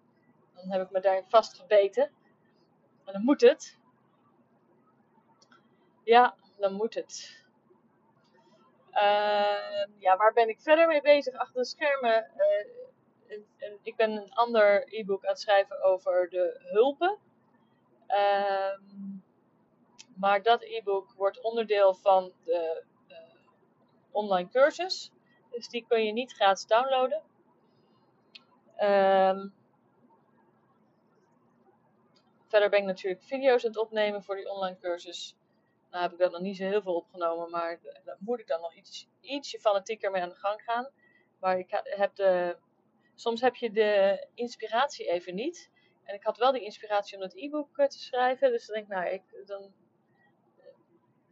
Dan 0.54 0.70
heb 0.70 0.82
ik 0.82 0.90
me 0.90 1.00
daarin 1.00 1.24
vastgebeten. 1.28 2.02
En 3.04 3.12
dan 3.12 3.22
moet 3.22 3.40
het. 3.40 3.78
Ja, 6.04 6.36
dan 6.58 6.72
moet 6.72 6.94
het. 6.94 7.40
Uh, 8.92 9.84
ja, 9.98 10.16
waar 10.16 10.32
ben 10.32 10.48
ik 10.48 10.60
verder 10.60 10.86
mee 10.86 11.00
bezig? 11.00 11.34
Achter 11.34 11.60
de 11.60 11.66
schermen 11.66 12.30
uh, 12.36 12.82
ik 13.82 13.96
ben 13.96 14.10
een 14.10 14.32
ander 14.32 14.94
e-book 14.94 15.24
aan 15.24 15.30
het 15.30 15.40
schrijven 15.40 15.82
over 15.82 16.28
de 16.28 16.60
hulpen. 16.60 17.18
Um, 18.08 19.24
maar 20.16 20.42
dat 20.42 20.62
e-book 20.62 21.12
wordt 21.16 21.40
onderdeel 21.40 21.94
van 21.94 22.32
de 22.44 22.84
uh, 23.08 23.16
online 24.10 24.48
cursus. 24.48 25.12
Dus 25.52 25.68
die 25.68 25.84
kun 25.88 26.04
je 26.04 26.12
niet 26.12 26.32
gratis 26.32 26.66
downloaden. 26.66 27.22
Um, 28.80 29.54
verder 32.46 32.70
ben 32.70 32.78
ik 32.78 32.84
natuurlijk 32.84 33.22
video's 33.22 33.64
aan 33.64 33.70
het 33.70 33.80
opnemen 33.80 34.22
voor 34.22 34.36
die 34.36 34.50
online 34.50 34.78
cursus. 34.78 35.36
Nou 35.90 36.02
heb 36.02 36.12
ik 36.12 36.18
daar 36.18 36.30
nog 36.30 36.40
niet 36.40 36.56
zo 36.56 36.64
heel 36.64 36.82
veel 36.82 36.94
opgenomen, 36.94 37.50
maar 37.50 37.80
daar 38.04 38.16
moet 38.18 38.40
ik 38.40 38.46
dan 38.46 38.60
nog 38.60 38.74
iets, 38.74 39.08
ietsje 39.20 39.60
fanatieker 39.60 40.10
mee 40.10 40.22
aan 40.22 40.28
de 40.28 40.34
gang 40.34 40.62
gaan. 40.62 40.90
Maar 41.40 41.58
ik 41.58 41.82
heb 41.84 42.14
de 42.14 42.56
soms 43.14 43.40
heb 43.40 43.54
je 43.54 43.70
de 43.70 44.26
inspiratie 44.34 45.10
even 45.10 45.34
niet. 45.34 45.70
En 46.04 46.14
ik 46.14 46.22
had 46.22 46.38
wel 46.38 46.52
die 46.52 46.64
inspiratie 46.64 47.14
om 47.14 47.20
dat 47.22 47.34
e-book 47.34 47.78
eh, 47.78 47.86
te 47.86 47.98
schrijven. 47.98 48.50
Dus 48.50 48.66
dan 48.66 48.74
denk 48.74 48.88
ik, 48.88 48.94
nou, 48.94 49.08
ik, 49.08 49.46
dan 49.46 49.72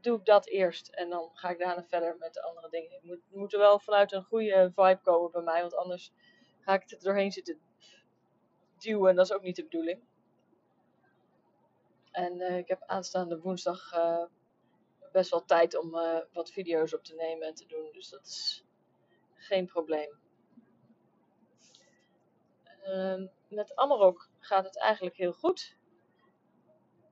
doe 0.00 0.19
ik 0.19 0.25
dat 0.25 0.47
eerst. 0.47 0.88
En 0.88 1.11
dan 1.11 1.30
ga 1.35 1.49
ik 1.49 1.59
daarna 1.59 1.85
verder 1.85 2.16
met 2.19 2.35
de 2.35 2.42
andere 2.42 2.69
dingen. 2.71 2.90
Het 3.02 3.21
moet, 3.30 3.52
er 3.52 3.59
wel 3.59 3.78
vanuit 3.78 4.12
een 4.12 4.25
goede 4.25 4.73
vibe 4.75 5.00
komen 5.02 5.30
bij 5.30 5.42
mij. 5.42 5.61
Want 5.61 5.75
anders 5.75 6.12
ga 6.61 6.75
ik 6.75 6.90
er 6.90 7.00
doorheen 7.00 7.33
zitten 7.33 7.61
duwen. 8.78 9.11
En 9.11 9.16
dat 9.16 9.25
is 9.25 9.33
ook 9.33 9.42
niet 9.42 9.57
de 9.57 9.62
bedoeling. 9.62 10.02
En 12.11 12.40
uh, 12.40 12.57
ik 12.57 12.69
heb 12.69 12.83
aanstaande 12.87 13.40
woensdag 13.40 13.95
uh, 13.95 14.25
best 15.12 15.30
wel 15.30 15.45
tijd 15.45 15.78
om 15.78 15.95
uh, 15.95 16.19
wat 16.33 16.50
video's 16.50 16.95
op 16.95 17.04
te 17.04 17.14
nemen 17.14 17.47
en 17.47 17.54
te 17.54 17.66
doen. 17.66 17.92
Dus 17.92 18.09
dat 18.09 18.26
is 18.26 18.64
geen 19.35 19.66
probleem. 19.66 20.19
Uh, 22.87 23.26
met 23.49 23.76
Amarok 23.76 24.28
gaat 24.38 24.64
het 24.64 24.78
eigenlijk 24.78 25.16
heel 25.16 25.33
goed. 25.33 25.76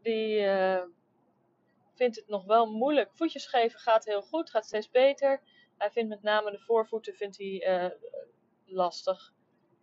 Die 0.02 0.47
vindt 1.99 2.17
het 2.17 2.28
nog 2.28 2.45
wel 2.45 2.67
moeilijk. 2.67 3.11
Voetjes 3.12 3.47
geven 3.47 3.81
gaat 3.81 4.05
heel 4.05 4.23
goed, 4.23 4.50
gaat 4.50 4.67
steeds 4.67 4.90
beter. 4.90 5.43
Hij 5.76 5.90
vindt 5.90 6.09
met 6.09 6.23
name 6.23 6.50
de 6.50 6.59
voorvoeten 6.59 7.14
vindt 7.14 7.38
hij, 7.38 7.85
uh, 7.85 7.90
lastig. 8.64 9.33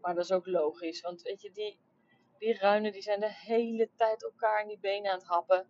Maar 0.01 0.15
dat 0.15 0.23
is 0.23 0.31
ook 0.31 0.45
logisch. 0.45 1.01
Want 1.01 1.21
weet 1.21 1.41
je, 1.41 1.51
die, 1.51 1.79
die 2.37 2.57
ruinen 2.57 2.91
die 2.91 3.01
zijn 3.01 3.19
de 3.19 3.33
hele 3.33 3.89
tijd 3.95 4.23
elkaar 4.23 4.61
in 4.61 4.67
die 4.67 4.79
benen 4.79 5.11
aan 5.11 5.17
het 5.17 5.27
happen. 5.27 5.67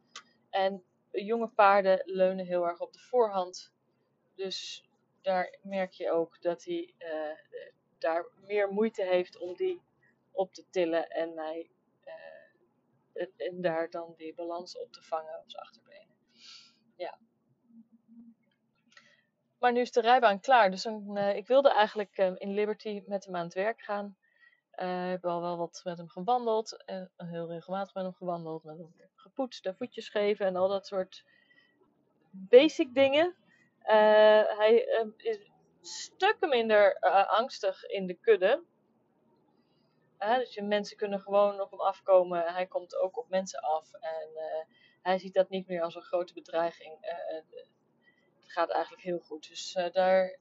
En 0.50 0.84
jonge 1.12 1.48
paarden 1.48 2.02
leunen 2.06 2.46
heel 2.46 2.68
erg 2.68 2.80
op 2.80 2.94
de 2.94 3.00
voorhand. 3.00 3.74
Dus 4.36 4.90
daar 5.22 5.58
merk 5.62 5.92
je 5.92 6.12
ook 6.12 6.42
dat 6.42 6.64
hij 6.64 6.94
uh, 7.00 7.38
daar 7.98 8.25
meer 8.36 8.70
moeite 8.70 9.04
heeft 9.04 9.38
om 9.38 9.56
die 9.56 9.82
op 10.32 10.54
te 10.54 10.66
tillen 10.70 11.10
en, 11.10 11.34
mij, 11.34 11.70
uh, 13.14 13.28
en 13.38 13.62
daar 13.62 13.90
dan 13.90 14.14
die 14.18 14.34
balans 14.34 14.78
op 14.78 14.94
te 14.94 15.02
vangen 15.02 15.40
op 15.40 15.50
zijn 15.50 15.64
achterbenen. 15.64 15.85
Ja. 16.96 17.18
Maar 19.60 19.72
nu 19.72 19.80
is 19.80 19.92
de 19.92 20.02
rijbaan 20.02 20.40
klaar. 20.40 20.72
Dus 20.72 20.86
uh, 20.86 21.36
ik 21.36 21.48
wilde 21.48 21.70
eigenlijk 21.70 22.18
uh, 22.18 22.32
in 22.36 22.54
Liberty 22.54 23.04
met 23.06 23.25
hem 23.25 23.36
aan 23.36 23.44
het 23.44 23.54
werk 23.54 23.82
gaan. 23.82 24.18
ik 24.72 25.12
heb 25.12 25.25
al 25.25 25.42
wel 25.42 25.58
wat 25.58 25.82
met 25.84 25.98
hem 25.98 26.10
gewandeld. 26.10 26.84
En 26.86 27.12
heel 27.16 27.48
regelmatig 27.48 27.94
met 27.94 28.04
hem 28.04 28.14
gewandeld. 28.14 28.64
Met 28.64 28.78
hem 28.78 28.94
gepoetst 29.16 29.66
en 29.66 29.75
voetjes 29.75 30.10
geven 30.10 30.46
en 30.46 30.56
al 30.56 30.68
dat 30.68 30.88
soort 30.88 31.25
basic 32.32 32.94
dingen. 32.94 33.36
hij 34.58 34.75
is 35.18 35.52
stukken 35.82 36.50
minder 36.50 37.00
angstig 37.28 37.84
in 37.84 38.08
de 38.08 38.14
kudde. 38.14 38.64
Dus 40.20 40.54
je, 40.54 40.64
mensen 40.64 40.98
kunnen 40.98 41.20
gewoon 41.20 41.62
op 41.62 41.72
hem 41.72 41.80
afkomen. 41.80 42.54
Hij 42.54 42.66
komt 42.66 42.96
ook 42.96 43.18
op 43.18 43.30
mensen 43.30 43.60
af. 43.60 43.94
En 43.94 44.30
hij 45.05 45.17
ziet 45.17 45.33
dat 45.33 45.50
niet 45.50 45.67
meer 45.67 45.81
als 45.81 45.95
een 45.95 46.01
grote 46.01 46.33
bedreiging. 46.33 46.97
Uh, 47.01 47.35
het 48.41 48.51
gaat 48.51 48.69
eigenlijk 48.69 49.03
heel 49.03 49.19
goed. 49.19 49.50
Dus 49.50 49.75
uh, 49.75 49.91
daar, 49.91 50.39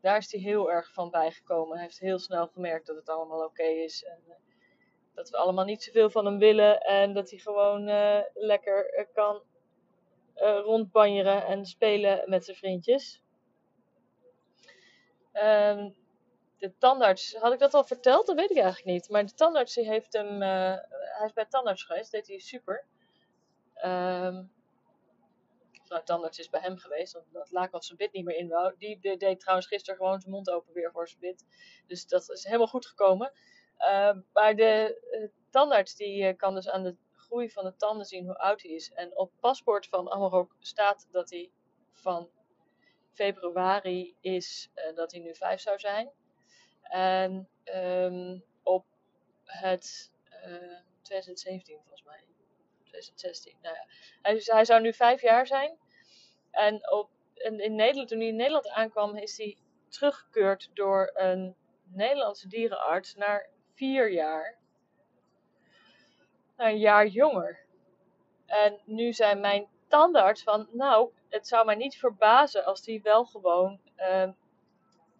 daar 0.00 0.16
is 0.16 0.32
hij 0.32 0.40
heel 0.40 0.70
erg 0.70 0.92
van 0.92 1.10
bijgekomen. 1.10 1.74
Hij 1.74 1.84
heeft 1.84 1.98
heel 1.98 2.18
snel 2.18 2.46
gemerkt 2.46 2.86
dat 2.86 2.96
het 2.96 3.08
allemaal 3.08 3.44
oké 3.44 3.62
is. 3.62 4.04
En 4.04 4.22
dat 5.14 5.30
we 5.30 5.36
allemaal 5.36 5.64
niet 5.64 5.82
zoveel 5.82 6.10
van 6.10 6.24
hem 6.24 6.38
willen. 6.38 6.80
En 6.80 7.12
dat 7.12 7.30
hij 7.30 7.38
gewoon 7.38 7.84
lekker 8.34 9.08
kan 9.12 9.42
rondbanjeren 10.64 11.46
en 11.46 11.64
spelen 11.64 12.30
met 12.30 12.44
zijn 12.44 12.56
vriendjes. 12.56 13.22
Um, 15.32 15.96
de 16.58 16.76
tandarts, 16.78 17.34
had 17.34 17.52
ik 17.52 17.58
dat 17.58 17.74
al 17.74 17.84
verteld? 17.84 18.26
Dat 18.26 18.36
weet 18.36 18.50
ik 18.50 18.56
eigenlijk 18.56 18.86
niet. 18.86 19.08
Maar 19.08 19.26
de 19.26 19.34
tandarts 19.34 19.74
heeft 19.74 20.12
hem, 20.12 20.42
uh, 20.42 20.76
hij 20.88 21.26
is 21.26 21.32
bij 21.32 21.46
tandarts 21.46 21.82
geweest, 21.82 22.10
deed 22.10 22.28
hij 22.28 22.38
super. 22.38 22.86
Um, 23.84 24.50
tandarts 26.04 26.38
is 26.38 26.50
bij 26.50 26.60
hem 26.60 26.78
geweest, 26.78 27.16
omdat 27.16 27.50
Lakov 27.50 27.82
zijn 27.82 27.98
bit 27.98 28.12
niet 28.12 28.24
meer 28.24 28.36
in 28.36 28.48
wou. 28.48 28.74
Die, 28.78 28.98
deed 29.18 29.40
trouwens 29.40 29.68
gisteren 29.68 29.96
gewoon 29.96 30.20
zijn 30.20 30.32
mond 30.32 30.50
open 30.50 30.72
weer 30.72 30.90
voor 30.92 31.08
zijn 31.08 31.20
bit. 31.20 31.44
Dus 31.86 32.06
dat 32.06 32.30
is 32.30 32.44
helemaal 32.44 32.66
goed 32.66 32.86
gekomen. 32.86 33.32
Uh, 33.78 34.16
maar 34.32 34.56
de 34.56 35.00
uh, 35.10 35.28
tandarts 35.50 35.94
die 35.94 36.22
uh, 36.22 36.36
kan 36.36 36.54
dus 36.54 36.68
aan 36.68 36.82
de 36.82 36.96
groei 37.12 37.50
van 37.50 37.64
de 37.64 37.76
tanden 37.76 38.06
zien 38.06 38.24
hoe 38.24 38.38
oud 38.38 38.62
hij 38.62 38.70
is. 38.70 38.92
En 38.92 39.16
op 39.16 39.30
het 39.30 39.40
paspoort 39.40 39.86
van 39.86 40.10
Amarok 40.10 40.56
staat 40.58 41.08
dat 41.10 41.30
hij 41.30 41.50
van 41.92 42.30
februari 43.12 44.16
is 44.20 44.70
uh, 44.74 44.96
dat 44.96 45.12
hij 45.12 45.20
nu 45.20 45.34
vijf 45.34 45.60
zou 45.60 45.78
zijn. 45.78 46.10
En 46.82 47.48
um, 47.74 48.44
op 48.62 48.84
het 49.44 50.12
2017 51.02 51.76
volgens 51.76 52.02
mij. 52.02 52.24
2016. 52.88 53.56
Nou 53.62 53.76
hij, 54.22 54.42
hij, 54.44 54.64
zou 54.64 54.80
nu 54.80 54.92
vijf 54.92 55.20
jaar 55.20 55.46
zijn. 55.46 55.78
En, 56.50 56.90
op, 56.92 57.10
in 57.34 57.74
Nederland, 57.74 58.08
toen 58.08 58.18
hij 58.18 58.28
in 58.28 58.36
Nederland 58.36 58.68
aankwam, 58.68 59.16
is 59.16 59.36
hij 59.36 59.56
teruggekeurd 59.88 60.70
door 60.74 61.10
een 61.14 61.56
Nederlandse 61.84 62.48
dierenarts 62.48 63.14
naar 63.14 63.48
vier 63.74 64.10
jaar. 64.10 64.58
Naar 66.56 66.68
een 66.68 66.78
jaar 66.78 67.06
jonger. 67.06 67.66
En 68.46 68.80
nu 68.84 69.12
zijn 69.12 69.40
mijn 69.40 69.68
tandarts 69.88 70.42
van, 70.42 70.68
nou, 70.72 71.10
het 71.28 71.48
zou 71.48 71.64
mij 71.64 71.74
niet 71.74 71.98
verbazen 71.98 72.64
als 72.64 72.82
die 72.82 73.02
wel 73.02 73.24
gewoon 73.24 73.80
uh, 73.96 74.28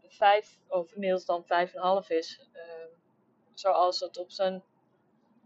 vijf, 0.09 0.59
of 0.69 0.93
inmiddels 0.93 1.25
dan 1.25 1.45
vijf 1.45 1.75
en 1.75 1.81
half 1.81 2.11
is. 2.11 2.49
Uh, 2.53 2.63
zoals 3.55 4.01
het 4.01 4.19
op 4.19 4.31
zijn 4.31 4.63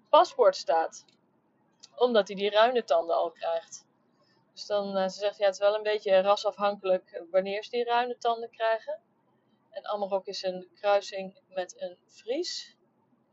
paspoort 0.09 0.57
staat. 0.57 1.05
Omdat 1.97 2.29
hij 2.29 2.37
die 2.37 2.51
ruine 2.51 2.85
tanden 2.85 3.17
al 3.17 3.31
krijgt. 3.31 3.87
Dus 4.53 4.67
dan 4.67 4.97
uh, 4.97 5.09
ze 5.09 5.19
zegt 5.19 5.39
ja, 5.39 5.45
het 5.45 5.55
is 5.55 5.61
wel 5.61 5.75
een 5.75 5.83
beetje 5.83 6.21
rasafhankelijk 6.21 7.25
wanneer 7.31 7.65
ze 7.65 7.71
die 7.71 7.85
ruine 7.85 8.19
tanden 8.19 8.51
krijgen. 8.51 9.01
En 9.71 9.87
Amarok 9.87 10.27
is 10.27 10.43
een 10.43 10.71
kruising 10.75 11.41
met 11.49 11.81
een 11.81 11.99
Fries. 12.07 12.77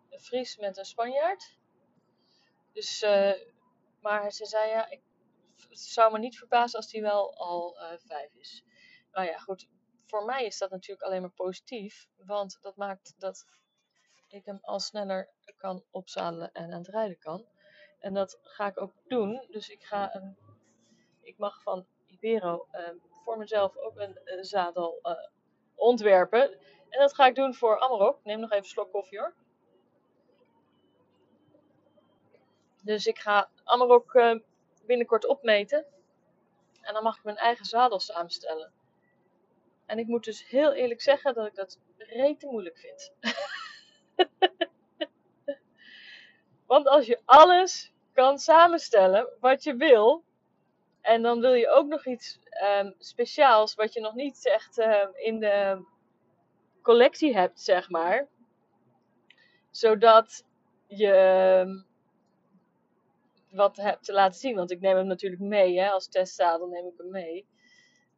Een 0.09 0.19
Fries 0.19 0.57
met 0.57 0.77
een 0.77 0.85
Spanjaard. 0.85 1.57
Dus, 2.73 3.01
uh, 3.01 3.31
maar 4.01 4.31
ze 4.31 4.45
zei 4.45 4.69
ja, 4.69 4.89
ik, 4.89 5.01
het 5.69 5.79
zou 5.79 6.11
me 6.11 6.19
niet 6.19 6.37
verbazen 6.37 6.79
als 6.79 6.89
die 6.89 7.01
wel 7.01 7.37
al 7.37 7.77
uh, 7.77 7.97
vijf 7.97 8.33
is. 8.33 8.63
Nou 9.11 9.27
ja, 9.27 9.37
goed. 9.37 9.67
Voor 10.05 10.25
mij 10.25 10.45
is 10.45 10.57
dat 10.57 10.69
natuurlijk 10.69 11.01
alleen 11.01 11.21
maar 11.21 11.31
positief. 11.31 12.07
Want 12.17 12.57
dat 12.61 12.75
maakt 12.75 13.13
dat 13.17 13.45
ik 14.27 14.45
hem 14.45 14.59
al 14.61 14.79
sneller 14.79 15.29
kan 15.57 15.83
opzadelen 15.91 16.51
en 16.51 16.73
aan 16.73 16.79
het 16.79 16.87
rijden 16.87 17.19
kan. 17.19 17.45
En 17.99 18.13
dat 18.13 18.39
ga 18.43 18.67
ik 18.67 18.81
ook 18.81 18.93
doen. 19.07 19.45
Dus 19.49 19.69
ik 19.69 19.83
ga 19.83 20.15
een, 20.15 20.37
ik 21.21 21.37
mag 21.37 21.61
van 21.61 21.85
Ibero 22.07 22.67
uh, 22.71 22.89
voor 23.23 23.37
mezelf 23.37 23.77
ook 23.77 23.97
een, 23.97 24.45
zadel 24.45 24.99
uh, 25.03 25.11
ontwerpen. 25.75 26.51
En 26.89 26.99
dat 26.99 27.13
ga 27.13 27.25
ik 27.25 27.35
doen 27.35 27.53
voor 27.53 27.79
Amarok. 27.79 28.23
Neem 28.23 28.39
nog 28.39 28.49
even 28.49 28.63
een 28.63 28.69
slok 28.69 28.91
koffie 28.91 29.19
hoor. 29.19 29.33
Dus 32.83 33.05
ik 33.05 33.19
ga 33.19 33.49
Amarok 33.63 34.13
uh, 34.13 34.39
binnenkort 34.85 35.25
opmeten. 35.25 35.85
En 36.81 36.93
dan 36.93 37.03
mag 37.03 37.17
ik 37.17 37.23
mijn 37.23 37.37
eigen 37.37 37.65
zadel 37.65 37.99
samenstellen. 37.99 38.71
En 39.85 39.99
ik 39.99 40.07
moet 40.07 40.23
dus 40.23 40.47
heel 40.47 40.73
eerlijk 40.73 41.01
zeggen 41.01 41.33
dat 41.33 41.47
ik 41.47 41.55
dat 41.55 41.79
rete 41.97 42.47
moeilijk 42.47 42.77
vind. 42.77 43.13
Want 46.69 46.87
als 46.87 47.05
je 47.05 47.21
alles 47.25 47.93
kan 48.13 48.39
samenstellen 48.39 49.29
wat 49.39 49.63
je 49.63 49.75
wil, 49.75 50.23
en 51.01 51.21
dan 51.21 51.39
wil 51.39 51.53
je 51.53 51.69
ook 51.69 51.87
nog 51.87 52.05
iets 52.05 52.39
um, 52.63 52.95
speciaals 52.97 53.75
wat 53.75 53.93
je 53.93 54.01
nog 54.01 54.13
niet 54.13 54.45
echt 54.47 54.77
uh, 54.77 55.07
in 55.13 55.39
de 55.39 55.85
collectie 56.81 57.35
hebt, 57.35 57.61
zeg 57.61 57.89
maar. 57.89 58.27
Zodat 59.69 60.43
je 60.87 61.13
um, 61.65 61.85
wat 63.51 63.77
hebt 63.77 64.05
te 64.05 64.13
laten 64.13 64.39
zien. 64.39 64.55
Want 64.55 64.71
ik 64.71 64.79
neem 64.79 64.95
hem 64.95 65.07
natuurlijk 65.07 65.41
mee, 65.41 65.79
hè, 65.79 65.89
als 65.89 66.07
testzadel 66.07 66.67
neem 66.67 66.87
ik 66.87 66.97
hem 66.97 67.09
mee. 67.09 67.37
Ik 67.37 67.45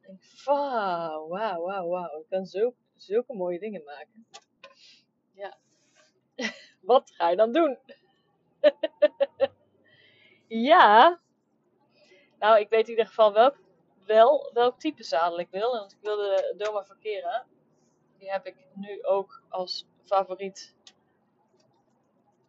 denk, 0.02 0.22
wauw, 0.46 1.28
wauw, 1.28 1.88
wauw. 1.88 2.20
Ik 2.20 2.30
kan 2.30 2.46
zo, 2.46 2.74
zulke 2.96 3.34
mooie 3.34 3.60
dingen 3.60 3.84
maken. 3.84 4.26
Ja. 5.34 5.58
wat 6.92 7.12
ga 7.12 7.30
je 7.30 7.36
dan 7.36 7.52
doen? 7.52 7.78
ja. 10.70 11.20
Nou, 12.40 12.60
ik 12.60 12.70
weet 12.70 12.84
in 12.84 12.90
ieder 12.90 13.08
geval 13.08 13.34
welk, 13.34 13.58
wel 14.06 14.50
welk 14.54 14.80
type 14.80 15.04
zadel 15.04 15.40
ik 15.40 15.50
wil. 15.50 15.72
Want 15.72 15.92
ik 15.92 15.98
wil 16.02 16.16
de 16.16 16.54
Doma 16.58 16.86
Verkera. 16.86 17.46
Die 18.18 18.32
heb 18.32 18.46
ik 18.46 18.56
nu 18.74 19.04
ook 19.04 19.44
als 19.50 19.88
favoriet 20.04 20.76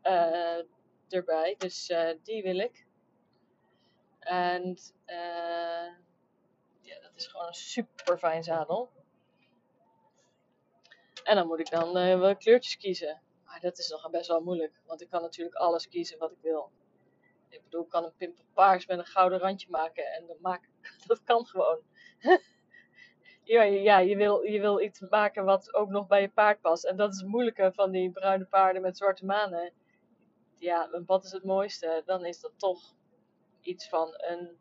uh, 0.03 0.59
erbij. 1.09 1.55
Dus 1.59 1.91
uh, 1.91 2.11
die 2.23 2.43
wil 2.43 2.59
ik. 2.59 2.87
En 4.19 4.79
uh, 5.07 5.89
ja, 6.81 7.01
dat 7.01 7.13
is 7.15 7.27
gewoon 7.27 7.47
een 7.47 7.55
super 7.55 8.19
fijn 8.19 8.43
zadel. 8.43 8.91
En 11.25 11.37
dan 11.37 11.47
moet 11.47 11.61
ik 11.61 11.71
dan 11.71 11.93
wel 11.93 12.37
kleurtjes 12.37 12.77
kiezen. 12.77 13.21
Dat 13.63 13.79
is 13.79 13.89
nog 13.89 14.11
best 14.11 14.29
wel 14.29 14.41
moeilijk. 14.41 14.81
Want 14.87 15.01
ik 15.01 15.11
kan 15.11 15.23
natuurlijk 15.23 15.57
alles 15.57 15.89
kiezen 15.89 16.19
wat 16.19 16.31
ik 16.31 16.39
wil. 16.41 16.71
Ik 17.49 17.63
bedoel, 17.63 17.83
ik 17.83 17.89
kan 17.89 18.05
een 18.05 18.17
pimpelpaars 18.17 18.87
met 18.87 18.99
een 18.99 19.05
gouden 19.05 19.39
randje 19.39 19.71
maken. 19.71 20.05
En 20.05 20.27
dat, 20.27 20.41
maak, 20.41 20.69
dat 21.07 21.23
kan 21.23 21.47
gewoon. 21.47 21.81
ja, 23.45 23.63
ja 23.63 23.99
je, 23.99 24.17
wil, 24.17 24.43
je 24.43 24.61
wil 24.61 24.81
iets 24.81 25.01
maken 25.01 25.45
wat 25.45 25.75
ook 25.75 25.89
nog 25.89 26.07
bij 26.07 26.21
je 26.21 26.29
paard 26.29 26.61
past. 26.61 26.85
En 26.85 26.97
dat 26.97 27.13
is 27.13 27.21
het 27.21 27.29
moeilijke 27.29 27.73
van 27.75 27.91
die 27.91 28.11
bruine 28.11 28.45
paarden 28.45 28.83
met 28.83 28.97
zwarte 28.97 29.25
manen. 29.25 29.73
Ja, 30.59 31.03
wat 31.07 31.25
is 31.25 31.33
het 31.33 31.45
mooiste? 31.45 32.03
Dan 32.05 32.25
is 32.25 32.41
dat 32.41 32.53
toch 32.57 32.95
iets 33.61 33.89
van 33.89 34.15
een 34.17 34.59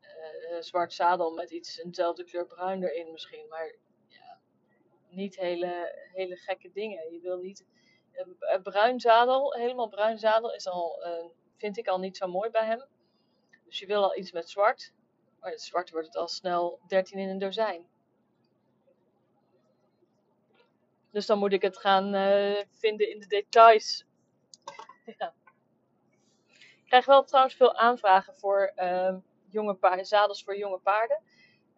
uh, 0.00 0.60
zwart 0.60 0.92
zadel 0.92 1.30
met 1.30 1.50
iets 1.50 1.78
eenzelfde 1.78 2.24
kleur 2.24 2.46
bruin 2.46 2.82
erin 2.82 3.12
misschien. 3.12 3.48
Maar 3.48 3.74
ja, 4.06 4.40
niet 5.08 5.36
hele, 5.36 5.98
hele 6.12 6.36
gekke 6.36 6.70
dingen. 6.72 7.12
Je 7.12 7.20
wil 7.20 7.38
niet 7.38 7.66
bruin 8.62 9.00
zadel, 9.00 9.52
helemaal 9.52 9.88
bruin 9.88 10.18
zadel, 10.18 10.54
is 10.54 10.66
al, 10.66 11.06
uh, 11.06 11.24
vind 11.56 11.76
ik 11.76 11.88
al 11.88 11.98
niet 11.98 12.16
zo 12.16 12.26
mooi 12.26 12.50
bij 12.50 12.64
hem. 12.64 12.84
Dus 13.64 13.78
je 13.78 13.86
wil 13.86 14.02
al 14.02 14.16
iets 14.16 14.32
met 14.32 14.50
zwart. 14.50 14.92
Maar 15.40 15.58
zwart 15.58 15.90
wordt 15.90 16.06
het 16.06 16.16
al 16.16 16.28
snel 16.28 16.80
13 16.86 17.18
in 17.18 17.28
een 17.28 17.38
dozijn. 17.38 17.86
Dus 21.10 21.26
dan 21.26 21.38
moet 21.38 21.52
ik 21.52 21.62
het 21.62 21.78
gaan 21.78 22.14
uh, 22.14 22.64
vinden 22.70 23.10
in 23.10 23.20
de 23.20 23.26
details. 23.26 24.04
Ik 26.84 27.00
krijg 27.00 27.04
wel 27.04 27.24
trouwens 27.24 27.54
veel 27.54 27.76
aanvragen 27.76 28.34
voor 28.34 28.72
uh, 28.76 29.16
jonge 29.48 29.74
paarden, 29.74 30.04
zadels 30.04 30.44
voor 30.44 30.56
jonge 30.56 30.78
paarden. 30.78 31.22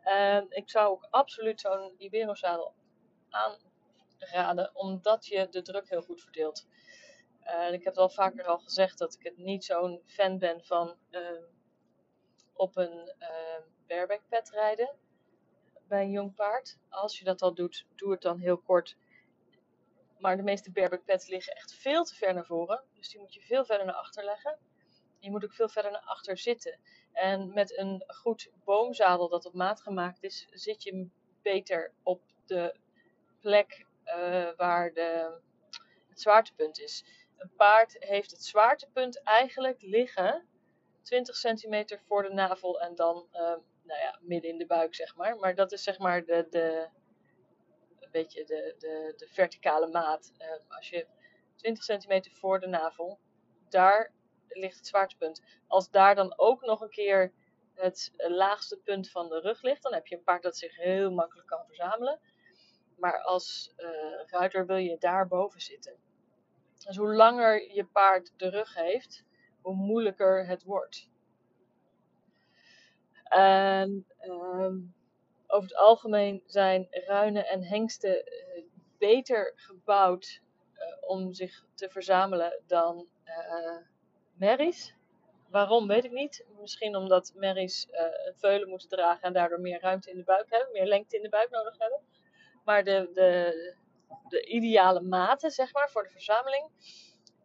Uh, 0.05 0.43
ik 0.49 0.71
zou 0.71 0.89
ook 0.89 1.07
absoluut 1.11 1.61
zo'n 1.61 1.95
Ibero 1.99 2.35
zadel 2.35 2.75
aan 3.31 3.57
raden, 4.33 4.71
omdat 4.75 5.27
je 5.27 5.49
de 5.51 5.63
druk 5.63 5.89
heel 5.89 6.03
goed 6.03 6.21
verdeelt. 6.23 6.67
Ik 7.71 7.85
heb 7.85 7.97
al 7.97 8.09
vaker 8.09 8.45
al 8.45 8.59
gezegd 8.59 8.99
dat 8.99 9.15
ik 9.15 9.23
het 9.23 9.37
niet 9.37 9.65
zo'n 9.65 10.03
fan 10.05 10.39
ben 10.39 10.65
van 10.65 10.97
uh, 11.11 11.21
op 12.53 12.77
een 12.77 13.15
uh, 13.19 13.59
bareback 13.87 14.23
pad 14.29 14.51
rijden 14.51 14.97
bij 15.89 16.03
een 16.03 16.11
jong 16.11 16.35
paard. 16.35 16.79
Als 16.89 17.19
je 17.19 17.25
dat 17.25 17.43
al 17.43 17.55
doet, 17.55 17.87
doe 17.95 18.11
het 18.11 18.23
dan 18.23 18.39
heel 18.39 18.59
kort. 18.59 18.97
Maar 20.19 20.37
de 20.37 20.43
meeste 20.43 20.73
bareback 20.73 21.05
pads 21.05 21.27
liggen 21.27 21.53
echt 21.53 21.75
veel 21.75 22.05
te 22.05 22.15
ver 22.15 22.35
naar 22.35 22.47
voren. 22.47 22.85
Dus 22.95 23.09
die 23.09 23.21
moet 23.21 23.35
je 23.35 23.41
veel 23.41 23.65
verder 23.65 23.87
naar 23.87 23.95
achter 23.95 24.25
leggen. 24.25 24.59
Je 25.19 25.31
moet 25.31 25.45
ook 25.45 25.55
veel 25.55 25.69
verder 25.69 25.91
naar 25.91 26.05
achter 26.05 26.39
zitten. 26.39 26.79
En 27.13 27.53
met 27.53 27.79
een 27.79 28.05
goed 28.07 28.51
boomzadel 28.65 29.29
dat 29.29 29.47
op 29.47 29.55
maat 29.55 29.81
gemaakt 29.81 30.23
is, 30.23 30.47
zit 30.51 30.83
je 30.83 31.09
beter 31.43 31.93
op 32.03 32.23
de 32.47 32.77
plek 33.41 33.86
uh, 34.07 34.49
waar 34.57 34.93
de, 34.93 35.39
het 36.09 36.21
zwaartepunt 36.21 36.81
is. 36.81 37.05
Een 37.37 37.51
paard 37.57 37.97
heeft 37.99 38.31
het 38.31 38.45
zwaartepunt 38.45 39.23
eigenlijk 39.23 39.83
liggen 39.83 40.49
20 41.03 41.37
centimeter 41.37 42.01
voor 42.07 42.23
de 42.23 42.33
navel 42.33 42.81
en 42.81 42.95
dan 42.95 43.27
uh, 43.33 43.41
nou 43.83 44.01
ja, 44.01 44.19
midden 44.21 44.51
in 44.51 44.59
de 44.59 44.67
buik, 44.67 44.95
zeg 44.95 45.17
maar. 45.17 45.37
Maar 45.37 45.55
dat 45.55 45.73
is 45.73 45.83
zeg 45.83 45.99
maar 45.99 46.25
de, 46.25 46.47
de, 46.51 46.89
een 48.01 48.11
beetje 48.11 48.45
de, 48.45 48.75
de, 48.79 49.15
de 49.17 49.29
verticale 49.29 49.87
maat. 49.89 50.33
Uh, 50.39 50.77
als 50.77 50.89
je 50.89 51.07
20 51.57 51.85
centimeter 51.85 52.33
voor 52.33 52.61
de 52.61 52.67
navel, 52.67 53.19
daar 53.69 54.13
ligt 54.49 54.77
het 54.77 54.87
zwaartepunt. 54.87 55.43
Als 55.67 55.91
daar 55.91 56.15
dan 56.15 56.39
ook 56.39 56.65
nog 56.65 56.81
een 56.81 56.91
keer 56.91 57.33
het 57.75 58.13
laagste 58.17 58.77
punt 58.77 59.11
van 59.11 59.29
de 59.29 59.41
rug 59.41 59.63
ligt, 59.63 59.83
dan 59.83 59.93
heb 59.93 60.07
je 60.07 60.17
een 60.17 60.23
paard 60.23 60.43
dat 60.43 60.57
zich 60.57 60.77
heel 60.77 61.11
makkelijk 61.11 61.49
kan 61.49 61.67
verzamelen. 61.67 62.21
Maar 62.97 63.23
als 63.23 63.73
uh, 63.77 63.89
ruiter 64.27 64.67
wil 64.67 64.77
je 64.77 64.97
daar 64.99 65.29
boven 65.29 65.61
zitten. 65.61 65.97
Dus 66.87 66.97
hoe 66.97 67.15
langer 67.15 67.75
je 67.75 67.85
paard 67.85 68.33
de 68.37 68.49
rug 68.49 68.75
heeft, 68.75 69.25
hoe 69.61 69.75
moeilijker 69.75 70.47
het 70.47 70.65
wordt. 70.65 71.09
En 73.25 74.07
ehm, 74.19 74.79
over 75.47 75.69
het 75.69 75.77
algemeen 75.77 76.43
zijn 76.47 76.87
ruinen 76.91 77.47
en 77.47 77.63
hengsten 77.63 78.27
eh, 78.27 78.63
beter 78.99 79.53
gebouwd 79.57 80.41
eh, 80.73 80.97
om 81.01 81.33
zich 81.33 81.65
te 81.75 81.89
verzamelen 81.91 82.63
dan 82.67 83.09
eh 83.25 83.77
merries. 84.37 84.95
Waarom 85.49 85.87
weet 85.87 86.05
ik 86.05 86.13
niet. 86.13 86.45
Misschien 86.61 86.97
omdat 86.97 87.33
merries 87.35 87.91
eh, 87.91 88.05
een 88.05 88.35
veulen 88.37 88.69
moeten 88.69 88.89
dragen 88.89 89.23
en 89.23 89.33
daardoor 89.33 89.61
meer 89.61 89.81
ruimte 89.81 90.11
in 90.11 90.17
de 90.17 90.25
buik 90.25 90.51
hebben, 90.51 90.73
meer 90.73 90.87
lengte 90.87 91.17
in 91.17 91.23
de 91.23 91.29
buik 91.29 91.51
nodig 91.51 91.79
hebben. 91.79 92.01
Maar 92.67 92.85
de, 92.85 93.11
de, 93.13 93.75
de 94.29 94.47
ideale 94.47 95.01
maten, 95.01 95.51
zeg 95.51 95.73
maar, 95.73 95.91
voor 95.91 96.03
de 96.03 96.11
verzameling, 96.11 96.71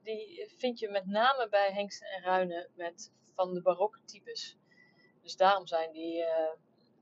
die 0.04 0.54
vind 0.58 0.80
je 0.80 0.90
met 0.90 1.06
name 1.06 1.48
bij 1.50 1.72
hengsten 1.72 2.08
en 2.08 2.24
ruinen 2.24 2.70
met 2.76 3.12
van 3.36 3.54
de 3.54 3.62
barokke 3.62 4.00
types. 4.06 4.58
Dus 5.22 5.36
daarom 5.36 5.68
zijn 5.68 5.92
die, 5.92 6.24
eh, 6.24 6.54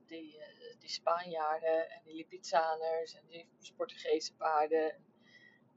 die, 0.06 0.38
eh, 0.38 0.78
die 0.78 0.88
Spanjaarden 0.88 1.90
en 1.90 2.00
die 2.04 2.14
Lipizaners 2.14 3.14
en 3.14 3.22
die 3.28 3.48
Portugese 3.76 4.34
paarden, 4.34 4.94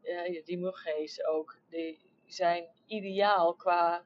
eh, 0.01 0.45
die 0.45 0.57
Mugees 0.57 1.25
ook, 1.25 1.57
die 1.69 1.99
zijn 2.25 2.67
ideaal 2.85 3.55
qua 3.55 4.05